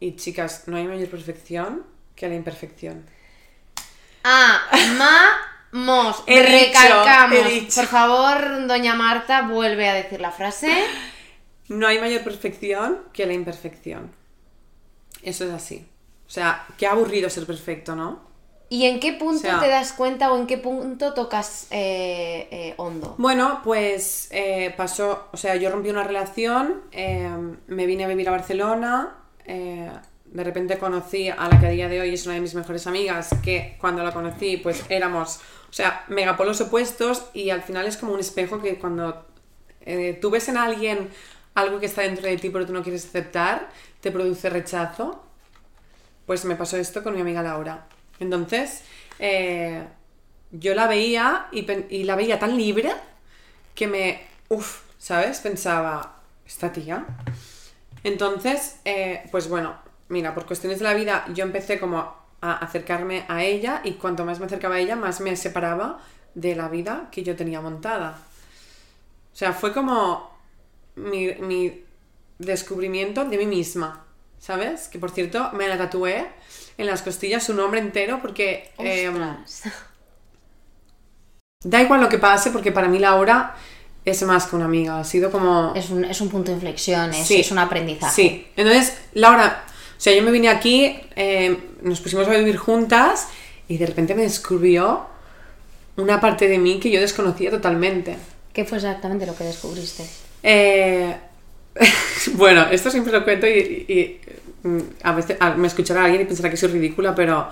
[0.00, 1.84] Y chicas, no hay mayor perfección
[2.14, 3.04] que la imperfección.
[6.26, 7.38] He dicho, Recalcamos.
[7.38, 7.80] he dicho.
[7.80, 10.72] Por favor, doña Marta, vuelve a decir la frase.
[11.68, 14.12] No hay mayor perfección que la imperfección.
[15.22, 15.86] Eso es así.
[16.26, 18.24] O sea, qué aburrido ser perfecto, ¿no?
[18.68, 22.48] ¿Y en qué punto O sea- te das cuenta o en qué punto tocas eh,
[22.50, 23.14] eh, hondo?
[23.18, 26.82] Bueno, pues eh, pasó, o sea, yo rompí una relación,
[27.68, 29.14] me vine a vivir a Barcelona,
[30.32, 32.86] de repente conocí a la que a día de hoy es una de mis mejores
[32.86, 37.96] amigas, que cuando la conocí pues éramos, o sea, megapolos opuestos y al final es
[37.96, 39.26] como un espejo que cuando
[39.80, 41.08] eh, tú ves en alguien
[41.54, 45.22] algo que está dentro de ti pero tú no quieres aceptar, te produce rechazo.
[46.26, 47.86] Pues me pasó esto con mi amiga Laura.
[48.18, 48.82] Entonces,
[49.18, 49.84] eh,
[50.50, 52.92] yo la veía y, la veía tan libre
[53.74, 55.40] que me, uff, ¿sabes?
[55.40, 57.06] Pensaba, esta tía.
[58.02, 59.76] Entonces, eh, pues bueno,
[60.08, 64.24] mira, por cuestiones de la vida yo empecé como a acercarme a ella y cuanto
[64.24, 65.98] más me acercaba a ella, más me separaba
[66.34, 68.18] de la vida que yo tenía montada.
[69.32, 70.30] O sea, fue como
[70.96, 71.82] mi, mi
[72.38, 74.04] descubrimiento de mí misma,
[74.38, 74.88] ¿sabes?
[74.88, 76.26] Que por cierto, me la tatué
[76.78, 78.70] en las costillas su nombre entero porque...
[78.78, 79.10] eh.
[81.64, 83.56] Da igual lo que pase, porque para mí Laura
[84.04, 85.00] es más que una amiga.
[85.00, 85.72] Ha sido como.
[85.74, 87.40] Es un, es un punto de inflexión, es, Sí.
[87.40, 88.14] es un aprendizaje.
[88.14, 88.46] Sí.
[88.56, 89.64] Entonces, Laura,
[90.00, 93.28] sea, yo me vine aquí, eh, nos pusimos a vivir juntas
[93.68, 95.06] y de repente me descubrió
[95.96, 98.16] una parte de mí que yo desconocía totalmente.
[98.52, 100.04] ¿Qué fue exactamente lo que descubriste?
[100.42, 101.14] Eh,
[102.34, 103.50] bueno, esto siempre lo cuento y,
[103.88, 104.20] y- y,
[104.68, 107.48] mm, a veces a- me escuchará alguien y pensará que soy ridícula, pero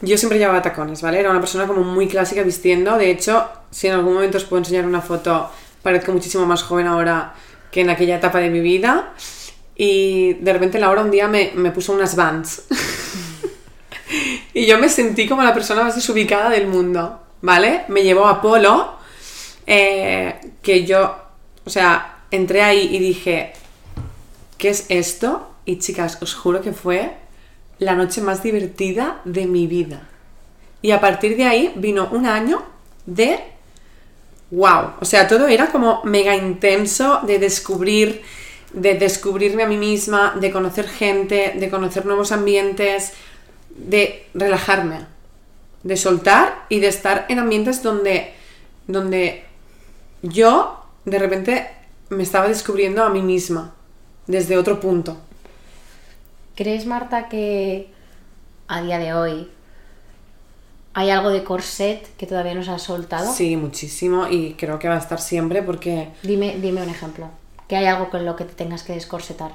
[0.00, 1.20] yo siempre llevaba tacones, ¿vale?
[1.20, 2.98] Era una persona como muy clásica vistiendo.
[2.98, 5.50] De hecho, si en algún momento os puedo enseñar una foto,
[5.82, 7.34] parezco muchísimo más joven ahora
[7.70, 9.12] que en aquella etapa de mi vida.
[9.76, 12.64] Y de repente Laura un día me, me puso unas Vans.
[14.54, 17.84] y yo me sentí como la persona más desubicada del mundo, ¿vale?
[17.88, 18.94] Me llevó a Polo,
[19.66, 21.16] eh, que yo,
[21.64, 23.52] o sea, entré ahí y dije,
[24.58, 25.50] ¿qué es esto?
[25.64, 27.12] Y chicas, os juro que fue
[27.78, 30.08] la noche más divertida de mi vida.
[30.82, 32.62] Y a partir de ahí vino un año
[33.06, 33.40] de
[34.50, 34.92] wow.
[35.00, 38.22] O sea, todo era como mega intenso de descubrir,
[38.74, 43.12] de descubrirme a mí misma, de conocer gente, de conocer nuevos ambientes,
[43.70, 45.06] de relajarme,
[45.84, 48.32] de soltar y de estar en ambientes donde,
[48.86, 49.44] donde
[50.22, 51.70] yo de repente
[52.10, 53.74] me estaba descubriendo a mí misma
[54.26, 55.16] desde otro punto.
[56.56, 57.90] ¿Crees, Marta, que
[58.66, 59.50] a día de hoy
[60.94, 63.32] hay algo de corset que todavía no se ha soltado?
[63.32, 67.28] Sí, muchísimo y creo que va a estar siempre porque, Dime, dime un ejemplo.
[67.68, 69.52] Que hay algo con lo que te tengas que descorsetar.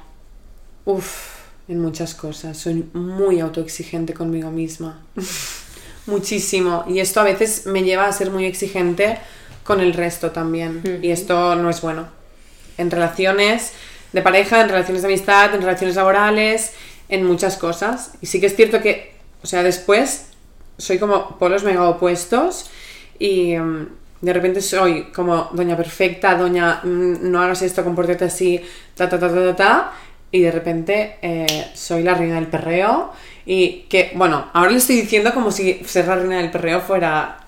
[0.84, 2.56] uff, en muchas cosas.
[2.56, 5.00] Soy muy autoexigente conmigo misma.
[6.06, 6.84] Muchísimo.
[6.88, 9.18] Y esto a veces me lleva a ser muy exigente
[9.62, 11.00] con el resto también.
[11.02, 12.08] Y esto no es bueno.
[12.76, 13.72] En relaciones
[14.12, 16.72] de pareja, en relaciones de amistad, en relaciones laborales,
[17.08, 18.12] en muchas cosas.
[18.20, 20.26] Y sí que es cierto que, o sea, después
[20.78, 22.70] soy como polos mega opuestos
[23.18, 23.88] y mm,
[24.20, 28.60] de repente soy como doña perfecta, doña mm, no hagas esto, compórtate así,
[28.94, 29.92] ta ta ta ta ta, ta
[30.32, 33.12] y de repente eh, soy la reina del perreo
[33.46, 37.38] y que, bueno, ahora le estoy diciendo como si ser la reina del perreo fuera...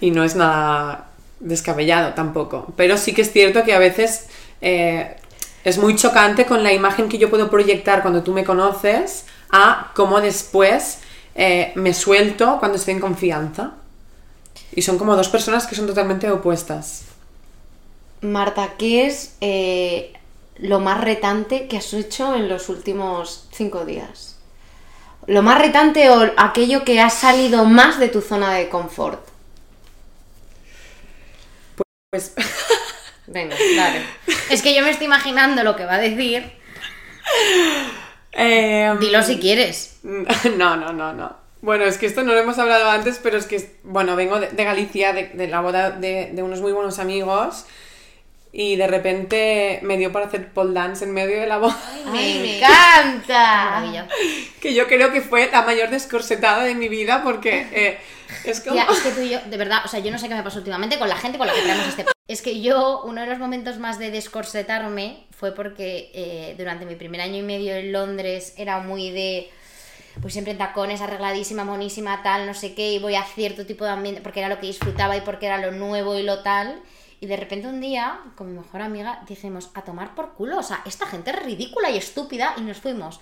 [0.00, 1.08] y no es nada
[1.40, 4.26] descabellado tampoco, pero sí que es cierto que a veces
[4.60, 5.16] eh,
[5.64, 9.92] es muy chocante con la imagen que yo puedo proyectar cuando tú me conoces a
[9.94, 10.98] cómo después
[11.34, 13.74] eh, me suelto cuando estoy en confianza.
[14.72, 17.02] Y son como dos personas que son totalmente opuestas.
[18.20, 20.12] Marta, ¿qué es eh,
[20.56, 24.36] lo más retante que has hecho en los últimos cinco días?
[25.26, 29.26] Lo más retante o aquello que ha salido más de tu zona de confort.
[32.10, 32.34] Pues
[33.26, 34.02] Venga, dale.
[34.50, 36.50] Es que yo me estoy imaginando lo que va a decir.
[38.32, 39.98] eh, Dilo si quieres.
[40.02, 41.36] No, no, no, no.
[41.60, 44.48] Bueno, es que esto no lo hemos hablado antes, pero es que, bueno, vengo de,
[44.48, 47.66] de Galicia, de, de la boda de, de unos muy buenos amigos.
[48.50, 51.78] Y de repente me dio para hacer pole dance en medio de la boda.
[52.10, 54.06] ¡Me Qué encanta!
[54.60, 57.98] Que yo creo que fue la mayor descorsetada de mi vida porque eh,
[58.44, 58.76] es como...
[58.76, 60.42] Tía, es que tú y yo, de verdad, o sea, yo no sé qué me
[60.42, 62.06] pasó últimamente con la gente con la que traemos este...
[62.26, 66.94] Es que yo, uno de los momentos más de descorsetarme fue porque eh, durante mi
[66.94, 69.50] primer año y medio en Londres era muy de...
[70.20, 73.84] Pues siempre en tacones, arregladísima, monísima, tal, no sé qué, y voy a cierto tipo
[73.84, 76.82] de ambiente, porque era lo que disfrutaba y porque era lo nuevo y lo tal.
[77.20, 80.62] Y de repente un día, con mi mejor amiga, dijimos, a tomar por culo, o
[80.62, 83.20] sea, esta gente es ridícula y estúpida, y nos fuimos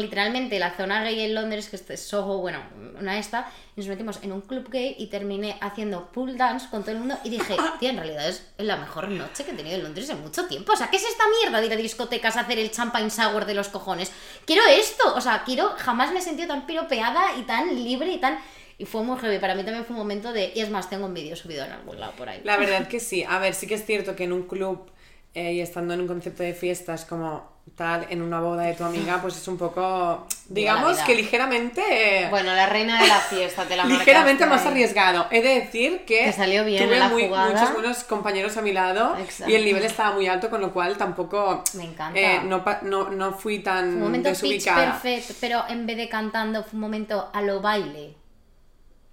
[0.00, 2.60] literalmente la zona gay en Londres, que es Soho, bueno,
[2.98, 6.82] una esta, y nos metimos en un club gay y terminé haciendo pool dance con
[6.82, 9.76] todo el mundo y dije, tía, en realidad es la mejor noche que he tenido
[9.76, 10.72] en Londres en mucho tiempo.
[10.72, 13.44] O sea, ¿qué es esta mierda de ir a discotecas a hacer el champagne sour
[13.44, 14.12] de los cojones?
[14.44, 18.18] Quiero esto, o sea, quiero, jamás me he sentido tan piropeada y tan libre y
[18.18, 18.38] tan...
[18.78, 20.52] Y fue muy heavy, para mí también fue un momento de...
[20.54, 22.42] Y es más, tengo un vídeo subido en algún lado por ahí.
[22.44, 23.24] La verdad que sí.
[23.24, 24.90] A ver, sí que es cierto que en un club
[25.36, 28.84] eh, y estando en un concepto de fiestas como tal, en una boda de tu
[28.84, 31.82] amiga, pues es un poco, digamos que ligeramente...
[32.24, 34.68] eh, Bueno, la reina de la fiesta, te la ligeramente más ahí.
[34.68, 35.26] arriesgado.
[35.30, 38.72] He de decir que Te salió bien tuve la muy- muchos buenos compañeros a mi
[38.72, 39.50] lado Exacto.
[39.52, 42.18] y el nivel estaba muy alto, con lo cual tampoco Me encanta.
[42.18, 45.00] eh, no, no, no fui tan un momento pitch desubicada.
[45.02, 48.14] perfect, pero en vez de cantando fue un momento a lo baile.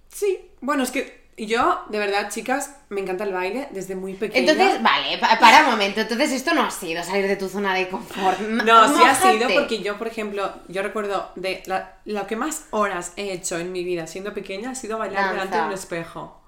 [0.08, 4.52] Sí, bueno, es que yo, de verdad, chicas, me encanta el baile desde muy pequeña.
[4.52, 6.00] Entonces, vale, pa- para un momento.
[6.00, 8.38] Entonces, esto no ha sido salir de tu zona de confort.
[8.40, 12.66] No, sí ha sido porque yo, por ejemplo, yo recuerdo de la- lo que más
[12.70, 15.32] horas he hecho en mi vida siendo pequeña ha sido bailar Danza.
[15.34, 16.40] delante de un espejo.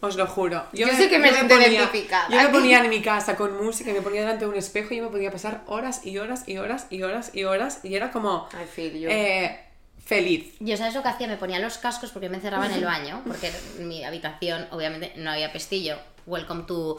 [0.00, 0.64] Os lo juro.
[0.72, 2.26] Yo sí que me siento ponía, identificada.
[2.30, 4.94] Yo me ponía en mi casa con música y me ponía delante de un espejo
[4.94, 7.94] y yo me podía pasar horas y horas y horas y horas y horas y
[7.94, 9.08] era como I feel you.
[9.10, 9.60] eh,
[10.04, 10.54] feliz.
[10.60, 11.26] Yo, ¿sabes lo que hacía?
[11.28, 15.12] Me ponía los cascos porque me encerraba en el baño, porque en mi habitación, obviamente,
[15.16, 15.98] no había pestillo.
[16.26, 16.98] Welcome to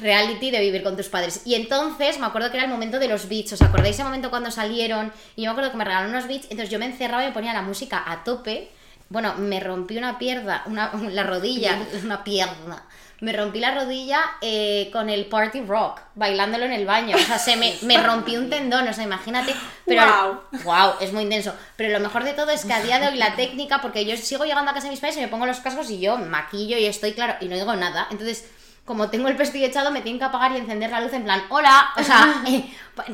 [0.00, 1.42] reality de vivir con tus padres.
[1.44, 3.52] Y entonces me acuerdo que era el momento de los beats.
[3.54, 5.12] ¿Os acordáis ese momento cuando salieron?
[5.36, 7.32] Y yo me acuerdo que me regalaron unos beats, entonces yo me encerraba y me
[7.32, 8.70] ponía la música a tope.
[9.08, 12.84] Bueno, me rompí una pierna, una, la rodilla, una pierna.
[13.20, 17.16] Me rompí la rodilla eh, con el party rock, bailándolo en el baño.
[17.16, 19.54] O sea, se me, me rompí un tendón, o sea, imagínate.
[19.86, 20.40] Pero Guau.
[20.64, 21.54] Wow, es muy intenso.
[21.76, 24.16] Pero lo mejor de todo es que a día de hoy la técnica, porque yo
[24.16, 26.76] sigo llegando a casa de mis padres y me pongo los cascos y yo maquillo
[26.76, 28.08] y estoy claro y no digo nada.
[28.10, 28.44] Entonces,
[28.84, 31.42] como tengo el pestillo echado, me tienen que apagar y encender la luz en plan,
[31.48, 32.64] hola, o sea, eh,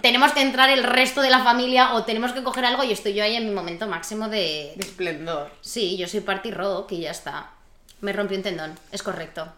[0.03, 3.15] tenemos que entrar el resto de la familia o tenemos que coger algo y estoy
[3.15, 4.73] yo ahí en mi momento máximo de...
[4.75, 5.51] De esplendor.
[5.61, 7.51] Sí, yo soy party rock y ya está.
[8.01, 9.53] Me rompí un tendón, es correcto.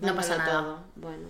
[0.00, 0.50] No pasa nada.
[0.60, 0.78] todo.
[0.96, 1.28] Bueno.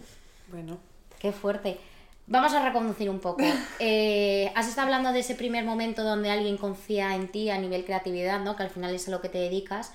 [0.48, 0.78] Bueno,
[1.18, 1.78] Qué fuerte.
[2.26, 3.42] Vamos a reconducir un poco.
[3.78, 7.84] Eh, has estado hablando de ese primer momento donde alguien confía en ti a nivel
[7.84, 8.54] creatividad, ¿no?
[8.56, 9.92] Que al final es a lo que te dedicas.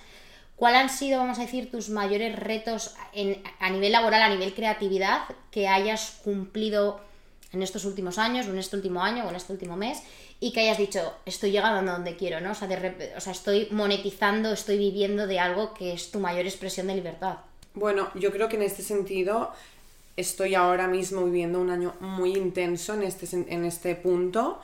[0.55, 4.53] ¿Cuáles han sido, vamos a decir, tus mayores retos en- a nivel laboral, a nivel
[4.53, 6.99] creatividad, que hayas cumplido
[7.53, 10.01] en estos últimos años, o en este último año, o en este último mes,
[10.39, 12.51] y que hayas dicho, estoy llegando a donde quiero, ¿no?
[12.51, 16.19] O sea, de rep- o sea, estoy monetizando, estoy viviendo de algo que es tu
[16.19, 17.37] mayor expresión de libertad.
[17.77, 19.51] Bueno, yo creo que en este sentido
[20.15, 24.59] estoy ahora mismo viviendo un año muy intenso en este, en este punto,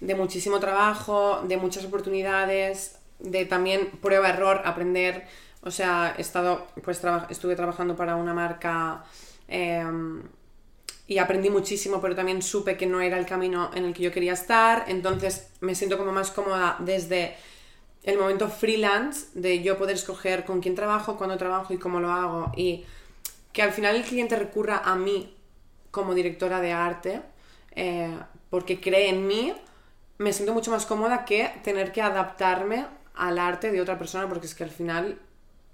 [0.00, 5.26] de muchísimo trabajo, de muchas oportunidades, de también prueba-error, aprender.
[5.60, 9.04] O sea, he estado, pues estuve trabajando para una marca
[9.46, 10.22] em,
[11.06, 14.10] y aprendí muchísimo, pero también supe que no era el camino en el que yo
[14.10, 17.36] quería estar, entonces me siento como más cómoda desde
[18.04, 22.10] el momento freelance de yo poder escoger con quién trabajo, cuándo trabajo y cómo lo
[22.12, 22.84] hago y
[23.52, 25.34] que al final el cliente recurra a mí
[25.90, 27.22] como directora de arte
[27.76, 28.16] eh,
[28.50, 29.54] porque cree en mí,
[30.18, 34.46] me siento mucho más cómoda que tener que adaptarme al arte de otra persona porque
[34.46, 35.18] es que al final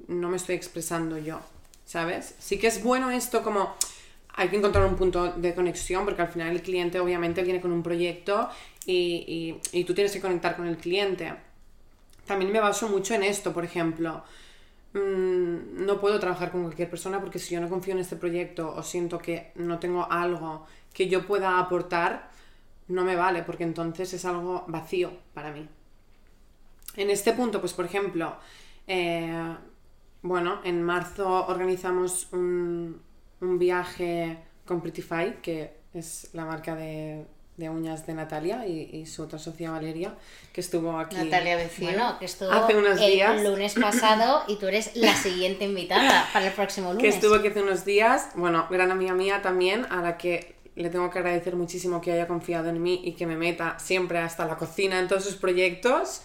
[0.08, 1.40] no me estoy expresando yo,
[1.84, 2.34] ¿sabes?
[2.38, 3.74] Sí que es bueno esto como
[4.34, 7.72] hay que encontrar un punto de conexión porque al final el cliente obviamente viene con
[7.72, 8.48] un proyecto
[8.86, 11.34] y, y- y tú tienes que conectar con el cliente.
[12.30, 14.22] También me baso mucho en esto, por ejemplo.
[14.92, 18.72] mm, no puedo trabajar con cualquier persona porque si yo no confío en este proyecto
[18.72, 20.64] o siento que no tengo algo
[20.94, 22.30] que yo pueda aportar,
[22.86, 25.68] no me vale porque entonces es algo vacío para mí.
[26.96, 28.36] En este punto, pues por ejemplo,
[28.86, 29.56] eh,
[30.22, 33.02] bueno, en marzo organizamos un,
[33.40, 37.26] un viaje con Prettify, que es la marca de,
[37.61, 40.14] de uñas de Natalia y, y su otra socia Valeria,
[40.53, 41.14] que estuvo aquí.
[41.16, 41.90] Natalia Vecino.
[41.92, 43.42] Bueno, que estuvo Hace unos el días.
[43.42, 47.14] lunes pasado y tú eres la siguiente invitada para el próximo que lunes.
[47.14, 51.11] estuvo aquí hace unos días, bueno, gran amiga mía también, a la que le tengo
[51.11, 54.57] que agradecer muchísimo que haya confiado en mí y que me meta siempre hasta la
[54.57, 56.23] cocina en todos sus proyectos.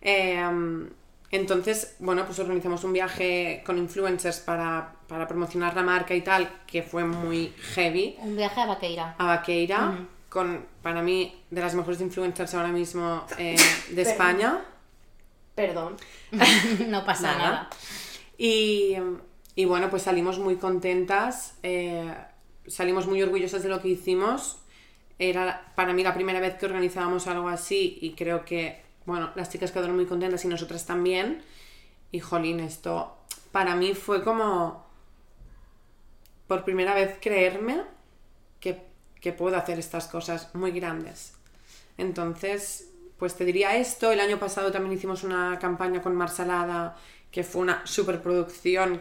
[0.00, 0.88] Em,
[1.30, 6.50] entonces, bueno, pues organizamos un viaje con influencers para, para promocionar la marca y tal,
[6.66, 8.16] que fue muy heavy.
[8.18, 9.14] Un viaje a Vaqueira.
[9.18, 9.98] A Vaqueira,
[10.32, 13.54] con, para mí, de las mejores influencers ahora mismo eh,
[13.90, 14.64] de España.
[15.54, 15.96] Perdón.
[16.88, 17.38] no pasa Nada.
[17.38, 17.70] nada.
[18.38, 18.96] Y,
[19.54, 22.14] y bueno, pues salimos muy contentas, eh,
[22.66, 24.56] salimos muy orgullosas de lo que hicimos.
[25.18, 29.50] Era para mí la primera vez que organizábamos algo así y creo que, bueno, las
[29.50, 31.42] chicas quedaron muy contentas y nosotras también.
[32.10, 33.18] Y jolín, esto
[33.52, 34.86] para mí fue como
[36.46, 37.82] por primera vez creerme
[39.22, 41.34] que, puedo hacer estas cosas muy grandes.
[41.96, 44.10] Entonces, pues te diría esto.
[44.10, 46.96] El año pasado también hicimos una campaña con Marsalada,
[47.30, 49.00] que fue una superproducción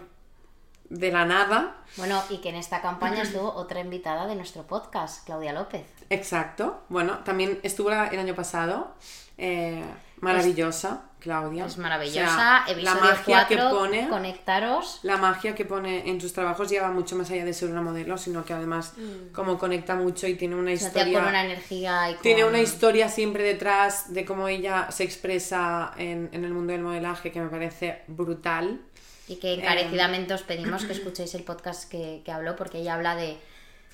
[0.89, 1.77] de la nada.
[1.97, 5.85] Bueno, y que en esta campaña estuvo otra invitada de nuestro podcast, Claudia López.
[6.09, 6.83] Exacto.
[6.89, 8.93] Bueno, también estuvo el año pasado.
[9.37, 9.83] eh,
[10.21, 11.65] maravillosa, Claudia.
[11.65, 12.35] Es O maravillosa.
[12.35, 14.09] sea, Episodio la magia 4, que pone.
[14.09, 14.99] conectaros.
[15.03, 18.17] La magia que pone en sus trabajos lleva mucho más allá de ser una modelo,
[18.17, 18.93] sino que además
[19.33, 21.19] como conecta mucho y tiene una O historia.
[21.19, 22.23] con una energía y con...
[22.23, 26.81] Tiene una historia siempre detrás de cómo ella se expresa en, en el mundo del
[26.81, 28.81] modelaje que me parece brutal.
[29.27, 33.15] Y que encarecidamente os pedimos que escuchéis el podcast que, que habló, porque ella habla
[33.15, 33.37] de,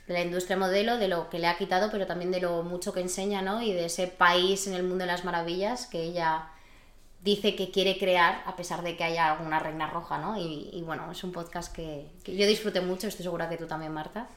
[0.07, 2.91] de la industria modelo, de lo que le ha quitado, pero también de lo mucho
[2.93, 3.61] que enseña, ¿no?
[3.61, 6.47] Y de ese país en el mundo de las maravillas que ella
[7.21, 10.37] dice que quiere crear, a pesar de que haya alguna reina roja, ¿no?
[10.39, 13.67] Y, y bueno, es un podcast que, que yo disfruté mucho, estoy segura que tú
[13.67, 14.27] también, Marta.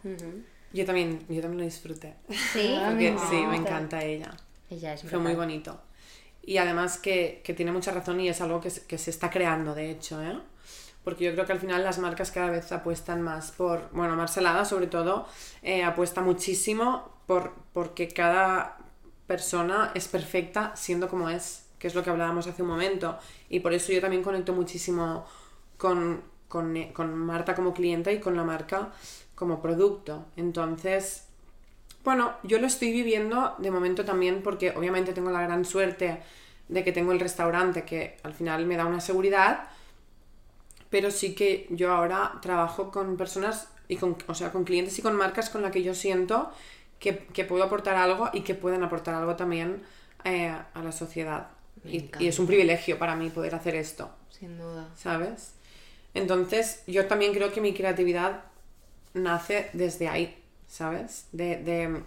[0.73, 2.15] Yo también, yo también lo disfruté.
[2.53, 4.31] Sí, Porque sí, me encanta ella.
[4.71, 5.81] ella es Fue muy bonito.
[6.43, 9.31] Y además que, que tiene mucha razón y es algo que, se- que se está
[9.31, 10.39] creando, de hecho, ¿eh?
[11.05, 14.65] Porque yo creo que al final las marcas cada vez apuestan más por, bueno, Marcelada
[14.65, 15.27] sobre todo,
[15.63, 18.79] eh, apuesta muchísimo por porque cada
[19.27, 23.19] persona es perfecta siendo como es, que es lo que hablábamos hace un momento.
[23.49, 25.27] Y por eso yo también conecto muchísimo
[25.79, 28.93] con, con, con Marta como clienta y con la marca
[29.35, 30.27] como producto.
[30.37, 31.25] Entonces,
[32.05, 36.23] bueno, yo lo estoy viviendo de momento también porque obviamente tengo la gran suerte
[36.69, 39.69] de que tengo el restaurante que al final me da una seguridad,
[40.91, 45.03] pero sí que yo ahora trabajo con personas y con, o sea, con clientes y
[45.03, 46.53] con marcas con las que yo siento
[46.99, 49.83] que, que puedo aportar algo y que pueden aportar algo también
[50.25, 51.49] eh, a la sociedad.
[51.85, 54.11] Y, es un privilegio para mí poder hacer esto.
[54.31, 54.89] Sin duda.
[54.97, 55.53] ¿sabes?
[56.15, 58.45] Entonces, yo también creo que mi creatividad
[59.15, 60.37] nace desde ahí,
[60.69, 61.27] ¿sabes?
[61.33, 62.03] De, de,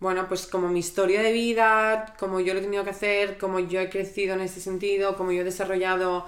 [0.00, 3.58] bueno, pues como mi historia de vida, como yo lo he tenido que hacer, como
[3.60, 6.26] yo he crecido en este sentido, como yo he desarrollado,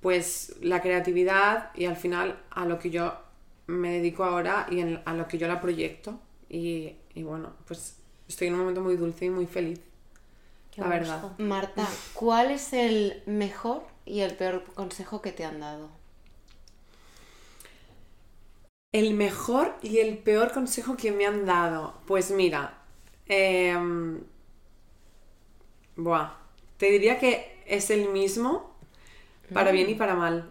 [0.00, 3.14] pues, la creatividad y al final a lo que yo
[3.66, 6.20] me dedico ahora y en- a lo que yo la proyecto.
[6.48, 7.96] Y, y bueno, pues
[8.28, 9.80] estoy en un momento muy dulce y muy feliz.
[10.78, 11.30] Qué la gusto.
[11.30, 11.38] verdad.
[11.38, 15.90] Marta, ¿cuál es el mejor y el peor consejo que te han dado?
[18.92, 21.94] El mejor y el peor consejo que me han dado.
[22.06, 22.78] Pues mira,
[23.26, 24.20] em,
[25.96, 26.30] buah,
[26.76, 28.74] te diría que es el mismo
[29.52, 30.50] para bien y para mal.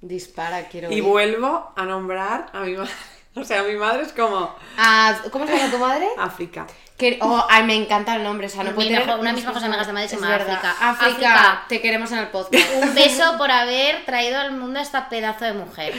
[0.00, 1.02] Dispara, quiero Y ir.
[1.02, 2.92] vuelvo a nombrar a mi madre.
[3.36, 6.08] O sea, mi madre es como Ah, ¿Cómo se llama tu madre?
[6.18, 6.66] África.
[7.00, 8.46] Que- oh, ay, me encanta el nombre.
[8.46, 10.16] O sea, no Mi puede tener- mejor- una de mis mejores amigas de Madrid se
[10.16, 10.34] Es llama.
[10.36, 10.70] África.
[10.80, 11.64] África, África.
[11.68, 12.64] te queremos en el podcast.
[12.82, 15.94] Un beso por haber traído al mundo a esta pedazo de mujer.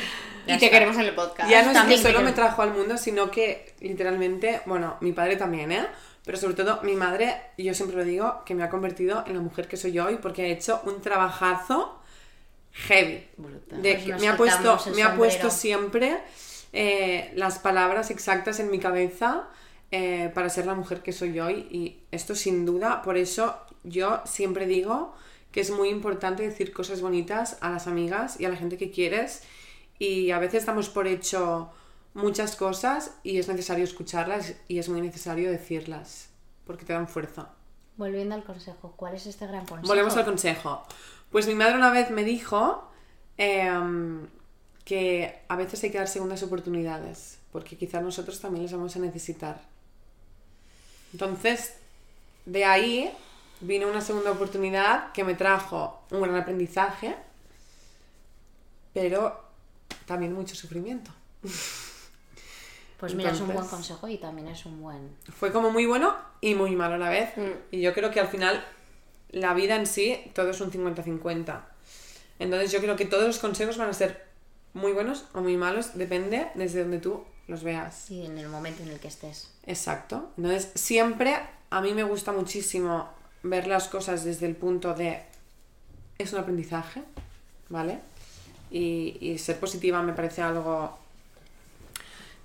[0.48, 0.78] Ya y te está.
[0.78, 1.50] queremos en el podcast.
[1.50, 5.36] Ya no es que solo me trajo al mundo, sino que literalmente, bueno, mi padre
[5.36, 5.86] también, ¿eh?
[6.24, 9.42] Pero sobre todo mi madre, yo siempre lo digo, que me ha convertido en la
[9.42, 12.00] mujer que soy yo hoy porque ha hecho un trabajazo
[12.74, 13.28] heavy.
[13.38, 13.82] Brutal.
[13.82, 16.18] De Pues que me ha puesto, me ha puesto siempre
[16.74, 19.44] eh, las palabras exactas en mi cabeza
[19.92, 21.68] eh, para ser la mujer que soy hoy.
[21.70, 25.14] Y esto sin duda, por eso yo siempre digo
[25.52, 28.92] que es muy importante decir cosas bonitas a las amigas y a la gente que
[28.92, 29.44] quieres.
[30.00, 31.72] Y a veces damos por hecho
[32.14, 36.30] muchas cosas y es necesario escucharlas y es muy necesario decirlas
[36.66, 37.50] porque te dan fuerza.
[37.98, 39.88] Volviendo al consejo, ¿cuál es este gran consejo?
[39.88, 40.84] Volvemos al consejo.
[41.30, 42.90] Pues mi madre una vez me dijo
[43.38, 44.28] em,
[44.86, 49.00] que a veces hay que dar segundas oportunidades, porque quizás nosotros también las vamos a
[49.00, 49.71] necesitar.
[51.14, 51.76] Entonces,
[52.46, 53.12] de ahí
[53.60, 57.16] vino una segunda oportunidad que me trajo un gran aprendizaje,
[58.94, 59.42] pero
[60.06, 61.12] también mucho sufrimiento.
[63.00, 65.16] Pues mira, es un buen consejo y también es un buen...
[65.36, 67.36] Fue como muy bueno y muy malo a la vez.
[67.36, 67.52] Mm.
[67.72, 68.64] Y yo creo que al final
[69.32, 71.62] la vida en sí, todo es un 50-50.
[72.38, 74.28] Entonces yo creo que todos los consejos van a ser
[74.74, 78.06] muy buenos o muy malos, depende desde donde tú los veas.
[78.08, 79.50] Sí, en el momento en el que estés.
[79.68, 80.32] Exacto.
[80.38, 81.38] Entonces siempre
[81.70, 83.10] a mí me gusta muchísimo
[83.44, 85.22] ver las cosas desde el punto de
[86.18, 87.02] es un aprendizaje,
[87.70, 88.00] ¿vale?
[88.72, 90.98] Y, y ser positiva me parece algo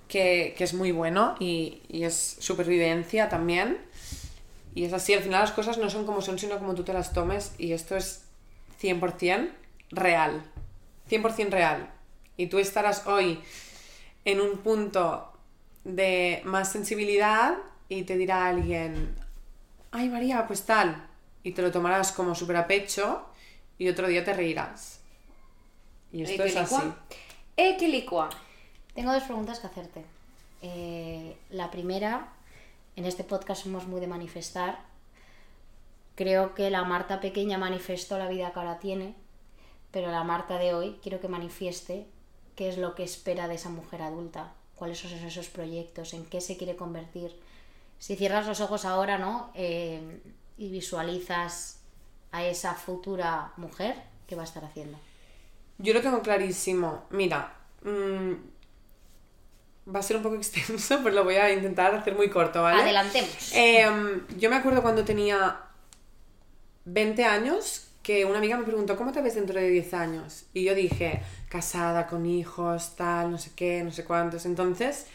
[0.07, 3.77] que, que es muy bueno y, y es supervivencia también.
[4.75, 6.93] Y es así, al final las cosas no son como son, sino como tú te
[6.93, 7.53] las tomes.
[7.57, 8.23] Y esto es
[8.81, 9.49] 100%
[9.91, 10.43] real.
[11.09, 11.89] 100% real.
[12.35, 13.39] Y tú estarás hoy
[14.27, 15.31] en un punto
[15.85, 17.57] de más sensibilidad
[17.87, 19.15] y te dirá alguien,
[19.91, 21.07] ay María, pues tal.
[21.43, 23.25] Y te lo tomarás como súper a pecho
[23.77, 24.99] y otro día te reirás.
[26.11, 26.75] Y esto es así.
[27.55, 28.29] Equilicua.
[28.93, 30.03] Tengo dos preguntas que hacerte.
[30.61, 32.27] Eh, la primera,
[32.97, 34.79] en este podcast somos muy de manifestar.
[36.15, 39.15] Creo que la Marta pequeña manifestó la vida que ahora tiene,
[39.91, 42.07] pero la Marta de hoy quiero que manifieste
[42.57, 46.41] qué es lo que espera de esa mujer adulta, cuáles son esos proyectos, en qué
[46.41, 47.31] se quiere convertir.
[47.99, 49.51] Si cierras los ojos ahora, ¿no?
[49.53, 50.19] Eh,
[50.57, 51.79] y visualizas
[52.31, 53.95] a esa futura mujer,
[54.25, 54.97] ¿qué va a estar haciendo?
[55.77, 57.05] Yo lo tengo clarísimo.
[57.11, 58.33] Mira, mm,
[59.95, 62.81] va a ser un poco extenso, pero lo voy a intentar hacer muy corto, ¿vale?
[62.81, 63.51] Adelantemos.
[63.53, 65.61] Em, yo me acuerdo cuando tenía
[66.85, 70.45] 20 años que una amiga me preguntó, ¿cómo te ves dentro de 10 años?
[70.53, 74.45] Y yo dije, casada, con hijos, tal, no sé qué, no sé cuántos.
[74.45, 75.07] Entonces,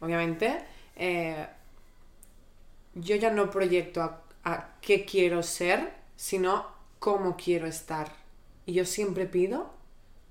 [0.00, 0.58] obviamente,
[0.96, 1.46] eh,
[2.96, 4.02] yo ya no proyecto
[4.42, 6.66] a, qué quiero ser, sino
[6.98, 8.08] cómo quiero estar.
[8.66, 9.70] Y yo siempre pido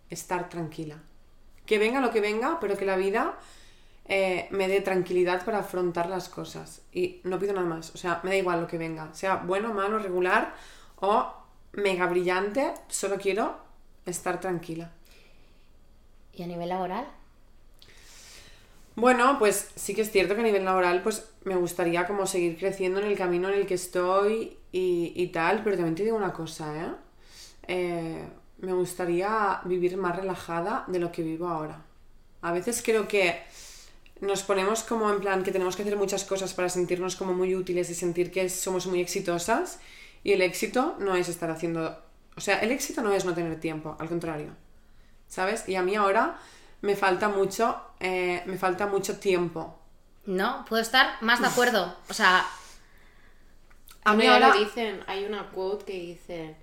[0.09, 0.97] estar tranquila.
[1.66, 3.39] Que venga lo que venga, pero que la vida
[4.03, 6.82] eh, me dé tranquilidad para afrontar las cosas.
[6.91, 7.95] Y no pido nada más.
[7.95, 9.14] O sea, me da igual lo que venga.
[9.14, 10.53] Sea bueno, malo, regular
[10.97, 11.41] o
[11.74, 12.74] mega brillante.
[12.90, 13.58] Solo quiero
[14.06, 14.92] estar tranquila.
[16.34, 17.08] ¿Y a nivel laboral?
[18.96, 22.58] Bueno, pues sí que es cierto que a nivel laboral pues me gustaría como seguir
[22.58, 26.18] creciendo en el camino en el que estoy y, y tal, pero también te digo
[26.18, 26.92] una cosa, ¿eh?
[27.68, 28.28] Eh,
[28.60, 31.86] Me gustaría vivir más relajada de lo que vivo ahora.
[32.42, 33.42] A veces creo que
[34.22, 37.56] nos ponemos como en plan que tenemos que hacer muchas cosas para sentirnos como muy
[37.56, 39.80] útiles y sentir que somos muy exitosas
[40.24, 42.04] y el éxito no es estar haciendo...
[42.36, 44.56] O sea, el éxito no es no tener tiempo, al contrario.
[45.28, 45.68] ¿Sabes?
[45.68, 46.38] Y a mí ahora
[46.82, 49.78] me falta mucho, eh, me falta mucho tiempo.
[50.26, 51.96] No, puedo estar más de acuerdo.
[52.10, 52.46] O sea,
[54.04, 54.54] A mí ahora...
[54.54, 56.56] dicen, hay una quote que dice,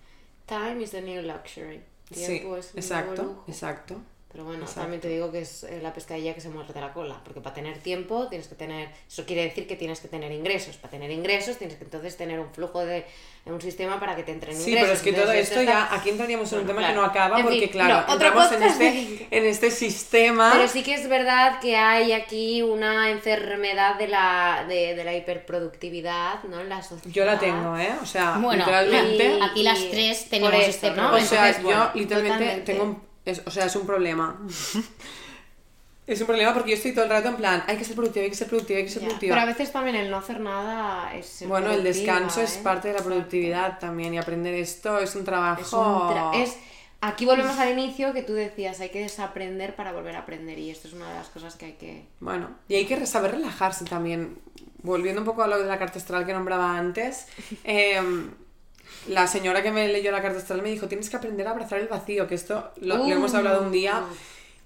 [0.47, 1.83] time is the new luxury.
[2.11, 3.45] Sí, Tiempo es un nuevo exacto, lujo".
[3.49, 4.01] exacto.
[4.31, 4.83] Pero bueno, Exacto.
[4.83, 7.55] también te digo que es eh, la pescadilla que se muerde la cola, porque para
[7.55, 11.11] tener tiempo tienes que tener, eso quiere decir que tienes que tener ingresos, para tener
[11.11, 13.07] ingresos tienes que entonces tener un flujo de
[13.47, 14.83] un sistema para que te entren Sí, ingresos.
[14.83, 17.39] pero es que todo esto está- ya, aquí entraríamos en un tema que no acaba
[17.39, 20.51] En porque fin, claro, no, entramos en este, de- en este sistema...
[20.55, 25.15] Pero sí que es verdad que hay aquí una enfermedad de la, de, de la
[25.15, 26.61] hiperproductividad, ¿no?
[26.61, 27.15] En la sociedad.
[27.15, 27.93] Yo la tengo, ¿eh?
[28.03, 29.39] O sea, Bueno, literalmente...
[29.39, 31.13] y- aquí las tres tenemos eso, este ¿no?
[31.15, 32.73] O sea, Entonces, yo bueno, literalmente totalmente.
[32.73, 33.08] tengo un...
[33.31, 34.39] es- o sea, es un problema.
[36.07, 38.25] es un problema porque yo estoy todo el rato en plan, hay que ser productiva,
[38.25, 39.35] hay que ser productiva, hay que ser Ya, productiva.
[39.35, 42.61] Pero a veces también el no hacer nada es ser Bueno, el descanso es ¿eh?
[42.63, 43.15] parte de la Exacto.
[43.17, 45.61] productividad también y aprender esto es un trabajo...
[45.61, 45.81] Es un
[46.17, 46.57] tra- es-
[47.01, 50.71] Aquí volvemos al inicio que tú decías, hay que desaprender para volver a aprender y
[50.71, 52.07] esto es una de las cosas que hay que...
[52.19, 54.37] Bueno, y hay que saber relajarse también.
[54.83, 57.27] Volviendo un poco a lo de la carta astral que nombraba antes,
[57.65, 58.33] em,
[59.09, 61.79] la señora que me leyó la carta astral me dijo, tienes que aprender a abrazar
[61.79, 64.03] el vacío, que esto lo, lo hemos hablado un día,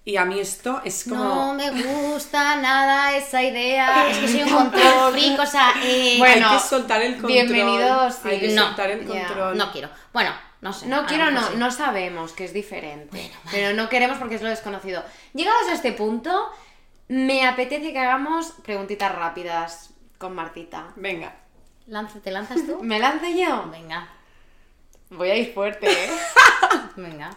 [0.04, 1.22] y a mí esto es como...
[1.24, 4.10] No me gusta nada esa idea.
[4.10, 7.32] Es que soy un control freak, o sea, eh, Bueno, hay que soltar el control.
[7.32, 8.28] bienvenidos, sí.
[8.28, 9.56] Hay que No, soltar el ya, control.
[9.56, 9.88] no quiero.
[10.12, 10.86] Bueno, no sé.
[10.86, 11.54] No quiero, no, sí.
[11.56, 13.30] no sabemos, que es diferente.
[13.52, 15.04] Pero no queremos porque es lo desconocido.
[15.34, 16.50] Llegados a este punto,
[17.06, 20.88] me apetece que hagamos preguntitas rápidas con Martita.
[20.96, 21.36] Venga.
[21.86, 22.78] Lanza- ¿Te lanzas tú?
[22.82, 23.68] ¿Me lanzo yo?
[23.70, 24.08] Venga,
[25.10, 26.08] Voy a ir fuerte, ¿eh?
[26.96, 27.30] venga.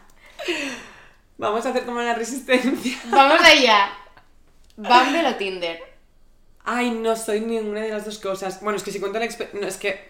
[1.38, 2.98] Vamos a hacer como una resistencia.
[3.10, 3.90] Vamos allá.
[4.78, 5.80] ¿Bumble o Tinder?
[6.64, 8.62] Ay, no soy ninguna de las dos cosas.
[8.62, 9.60] Bueno, es que si cuento la experiencia...
[9.62, 10.10] No, es que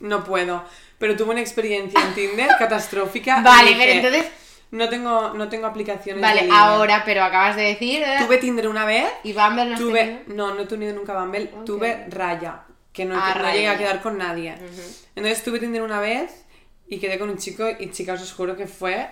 [0.00, 0.64] no puedo.
[0.98, 3.42] Pero tuve una experiencia en Tinder catastrófica.
[3.42, 4.32] Vale, dije, pero entonces...
[4.70, 8.02] No tengo, no tengo aplicaciones de Vale, ahora, pero acabas de decir...
[8.02, 8.16] ¿eh?
[8.24, 9.04] Tuve Tinder una vez.
[9.22, 10.00] ¿Y Bumble no has Tuve...
[10.00, 10.20] tenido?
[10.28, 11.52] No, no he tenido nunca Bumble.
[11.66, 12.62] Tuve Raya.
[12.92, 14.54] Que no, Ah, que no llegué a quedar con nadie.
[15.14, 16.44] Entonces tuve Tinder una vez
[16.86, 19.10] y quedé con un chico y chicas os juro que fue...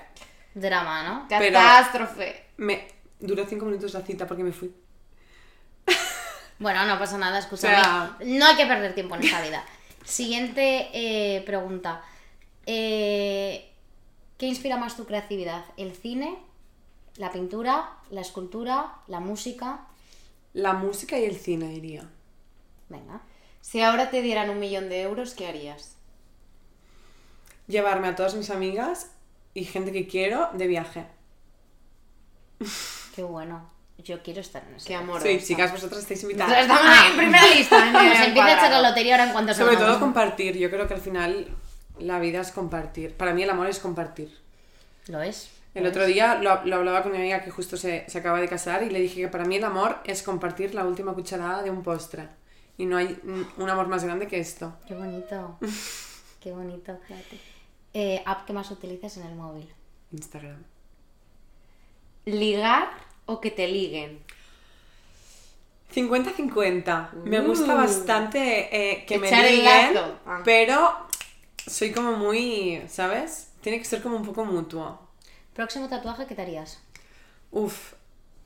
[0.54, 1.26] Drama, ¿no?
[1.28, 2.44] pero- Catástrofe.
[2.58, 2.86] Me
[3.18, 4.74] duró cinco minutos la cita porque me fui.
[6.58, 7.76] Bueno, no pasa nada, escúchame.
[8.38, 9.64] No hay que perder tiempo en esta vida.
[10.04, 12.02] Siguiente eh, pregunta.
[12.66, 13.66] Eh,
[14.36, 15.64] ¿Qué inspira más tu creatividad?
[15.78, 16.36] ¿El cine?
[17.16, 17.96] ¿La pintura?
[18.10, 18.96] ¿La escultura?
[19.06, 19.86] ¿La música?
[20.52, 22.04] La música y el cine, diría.
[22.90, 23.22] Venga.
[23.60, 25.96] Si ahora te dieran un millón de euros, ¿qué harías?
[27.70, 29.10] llevarme a todas mis amigas
[29.54, 31.06] y gente que quiero de viaje.
[33.14, 33.70] Qué bueno.
[33.98, 34.88] Yo quiero estar en ese.
[34.88, 35.20] Qué amor.
[35.20, 36.62] Sí, chicas, vosotras estáis invitadas.
[36.62, 38.24] Estamos en primera lista.
[38.26, 40.56] empieza a echar la lotería ahora en cuanto Sobre todo compartir.
[40.56, 41.48] Yo creo que al final
[41.98, 43.14] la vida es compartir.
[43.14, 44.34] Para mí el amor es compartir.
[45.08, 45.50] Lo es.
[45.74, 48.48] El otro día lo, lo hablaba con mi amiga que justo se, se acaba de
[48.48, 51.70] casar y le dije que para mí el amor es compartir la última cucharada de
[51.70, 52.28] un postre.
[52.78, 53.18] Y no hay
[53.56, 54.74] un amor más grande que esto.
[54.86, 55.58] Qué bonito.
[56.40, 56.98] Qué bonito.
[57.92, 59.68] Eh, ¿App que más utilizas en el móvil?
[60.12, 60.62] Instagram.
[62.24, 62.88] ¿Ligar
[63.26, 64.20] o que te liguen?
[65.94, 67.12] 50-50.
[67.24, 67.78] Me gusta Uh.
[67.78, 68.68] bastante
[69.00, 69.96] eh, que me liguen.
[70.24, 70.40] Ah.
[70.44, 71.06] pero
[71.66, 73.48] soy como muy, ¿sabes?
[73.60, 74.98] Tiene que ser como un poco mutuo.
[75.52, 76.80] Próximo tatuaje, ¿qué te harías?
[77.50, 77.94] Uf,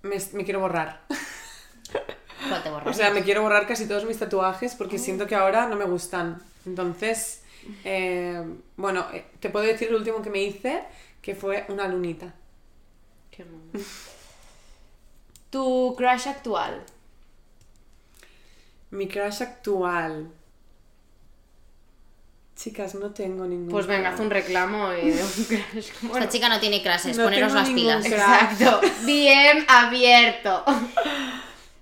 [0.03, 1.03] me, me quiero borrar.
[2.49, 2.89] ¿Cuál te borras?
[2.89, 5.85] O sea, me quiero borrar casi todos mis tatuajes porque siento que ahora no me
[5.85, 6.43] gustan.
[6.67, 7.43] Entonces,
[7.85, 8.43] eh,
[8.77, 10.83] bueno, eh, te puedo decir el último que me hice,
[11.23, 12.35] que fue una lunita.
[13.31, 13.85] Qué mono.
[15.51, 16.83] ¿Tu crush actual?
[18.91, 20.31] Mi crush actual.
[22.57, 23.69] Chicas, no tengo ningún.
[23.69, 25.31] Pues venga, haz un reclamo y de un
[25.71, 25.91] crush.
[26.05, 28.07] Esta chica no tiene clases, No poneros las pilas.
[28.07, 28.81] Exacto.
[29.05, 30.65] Bien abierto.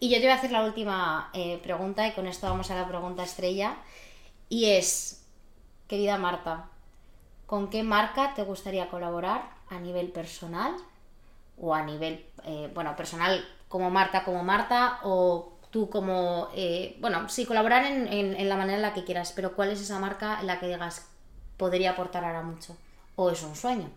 [0.02, 2.74] Y yo te voy a hacer la última eh, pregunta y con esto vamos a
[2.74, 3.76] la pregunta estrella.
[4.48, 5.24] Y es,
[5.88, 6.70] querida Marta,
[7.46, 10.74] ¿con qué marca te gustaría colaborar a nivel personal?
[11.58, 17.28] O a nivel, eh, bueno, personal como Marta, como Marta, o tú como, eh, bueno,
[17.28, 20.40] sí, colaborar en, en- la manera en la que quieras, pero ¿cuál es esa marca
[20.40, 21.08] en la que digas
[21.58, 22.76] podría aportar ahora mucho?
[23.16, 23.90] ¿O es un sueño?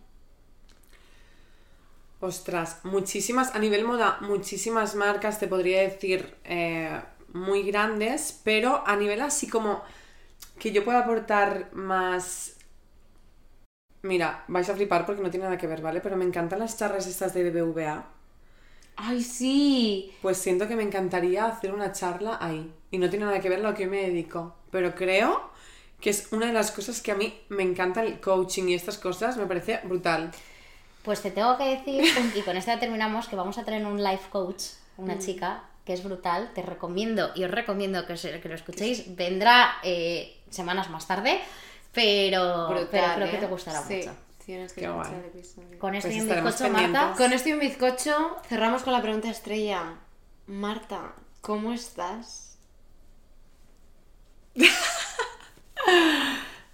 [2.25, 6.99] Ostras, muchísimas, a nivel moda, muchísimas marcas te podría decir eh,
[7.33, 9.83] muy grandes, pero a nivel así como
[10.57, 12.55] que yo pueda aportar más...
[14.01, 16.01] Mira, vais a flipar porque no tiene nada que ver, ¿vale?
[16.01, 18.05] Pero me encantan las charlas estas de BBVA.
[18.95, 20.11] Ay, sí.
[20.23, 22.73] Pues siento que me encantaría hacer una charla ahí.
[22.89, 24.55] Y no tiene nada que ver lo que yo me dedico.
[24.71, 25.51] Pero creo
[26.01, 28.97] que es una de las cosas que a mí me encanta el coaching y estas
[28.97, 29.37] cosas.
[29.37, 30.31] Me parece brutal.
[31.05, 32.03] Pues te tengo que decir,
[32.35, 34.63] y con esto ya terminamos, que vamos a traer un life coach,
[34.97, 36.51] una chica que es brutal.
[36.53, 39.15] Te recomiendo y os recomiendo que, lo escuchéis.
[39.15, 41.39] Vendrá eh, semanas más tarde,
[41.93, 43.39] pero, Brutal, pero creo que ¿eh?
[43.39, 44.15] te gustará Sí, mucho.
[44.45, 45.19] Tienes que Qué escuchar guay.
[45.19, 45.79] el episodio.
[45.79, 47.13] Con esto Pues y un bizcocho, Marta.
[47.17, 49.95] Con esto y un bizcocho cerramos con la pregunta estrella.
[50.47, 52.57] Marta, ¿cómo estás?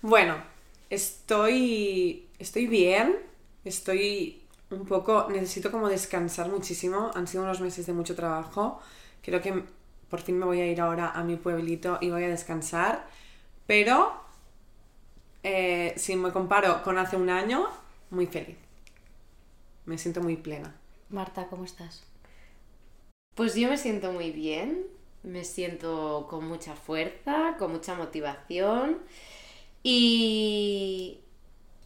[0.01, 0.41] Bueno,
[0.89, 2.27] estoy.
[2.39, 3.17] Estoy bien.
[3.63, 5.27] Estoy un poco.
[5.29, 7.11] Necesito como descansar muchísimo.
[7.15, 8.81] Han sido unos meses de mucho trabajo.
[9.21, 9.63] Creo que
[10.09, 13.07] por fin me voy a ir ahora a mi pueblito y voy a descansar.
[13.67, 14.13] Pero.
[15.43, 17.67] eh, si me comparo con hace un año,
[18.09, 18.57] muy feliz.
[19.85, 20.75] Me siento muy plena.
[21.09, 22.03] Marta, ¿cómo estás?
[23.35, 24.85] Pues yo me siento muy bien,
[25.23, 28.99] me siento con mucha fuerza, con mucha motivación
[29.83, 31.21] y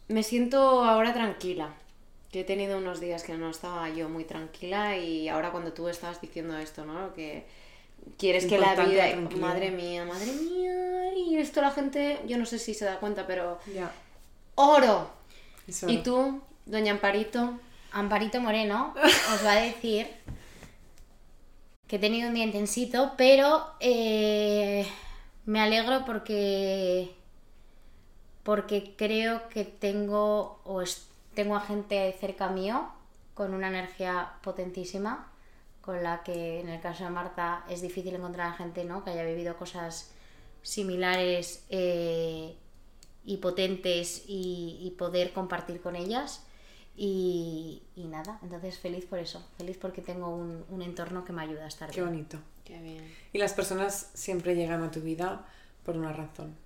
[0.08, 1.74] me siento ahora tranquila.
[2.30, 5.88] Que he tenido unos días que no estaba yo muy tranquila y ahora cuando tú
[5.88, 7.14] estabas diciendo esto, ¿no?
[7.14, 7.46] Que
[8.18, 9.04] quieres que la vida...
[9.38, 11.14] Madre mía, madre mía.
[11.16, 13.58] Y esto la gente, yo no sé si se da cuenta, pero...
[14.56, 15.10] ¡Oro!
[15.66, 15.88] Eso.
[15.88, 17.58] ¿Y tú, doña Amparito?
[17.92, 18.94] Amparito Moreno
[19.32, 20.06] os va a decir
[21.86, 24.86] que he tenido un día intensito, pero eh,
[25.44, 27.14] me alegro porque
[28.46, 32.88] porque creo que tengo o es- tengo a gente cerca mío
[33.34, 35.12] con una energía potentísima
[35.82, 39.02] con la que en el caso de Marta es difícil encontrar a gente ¿no?
[39.02, 40.12] que haya vivido cosas
[40.62, 42.54] similares eh,
[43.24, 46.44] y potentes y, y poder compartir con ellas
[46.96, 51.42] y, y nada, entonces feliz por eso, feliz porque tengo un, un entorno que me
[51.42, 52.12] ayuda a estar Qué bien.
[52.12, 52.38] bonito.
[52.64, 53.14] Qué bien.
[53.32, 55.44] Y las personas siempre llegan a tu vida
[55.84, 56.56] por una razón.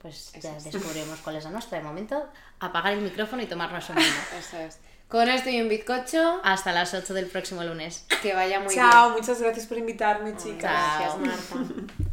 [0.00, 0.64] Pues Eso ya es.
[0.64, 1.78] descubriremos cuál es la nuestra.
[1.78, 2.28] De momento,
[2.60, 4.08] apagar el micrófono y tomarnos un vino.
[4.38, 4.78] Eso es.
[5.08, 8.04] Con esto y un bizcocho, Hasta las 8 del próximo lunes.
[8.22, 9.20] que vaya muy Chao, bien.
[9.22, 10.70] muchas gracias por invitarme, chicas.
[10.70, 11.18] Chao.
[11.18, 11.74] Gracias, Marta.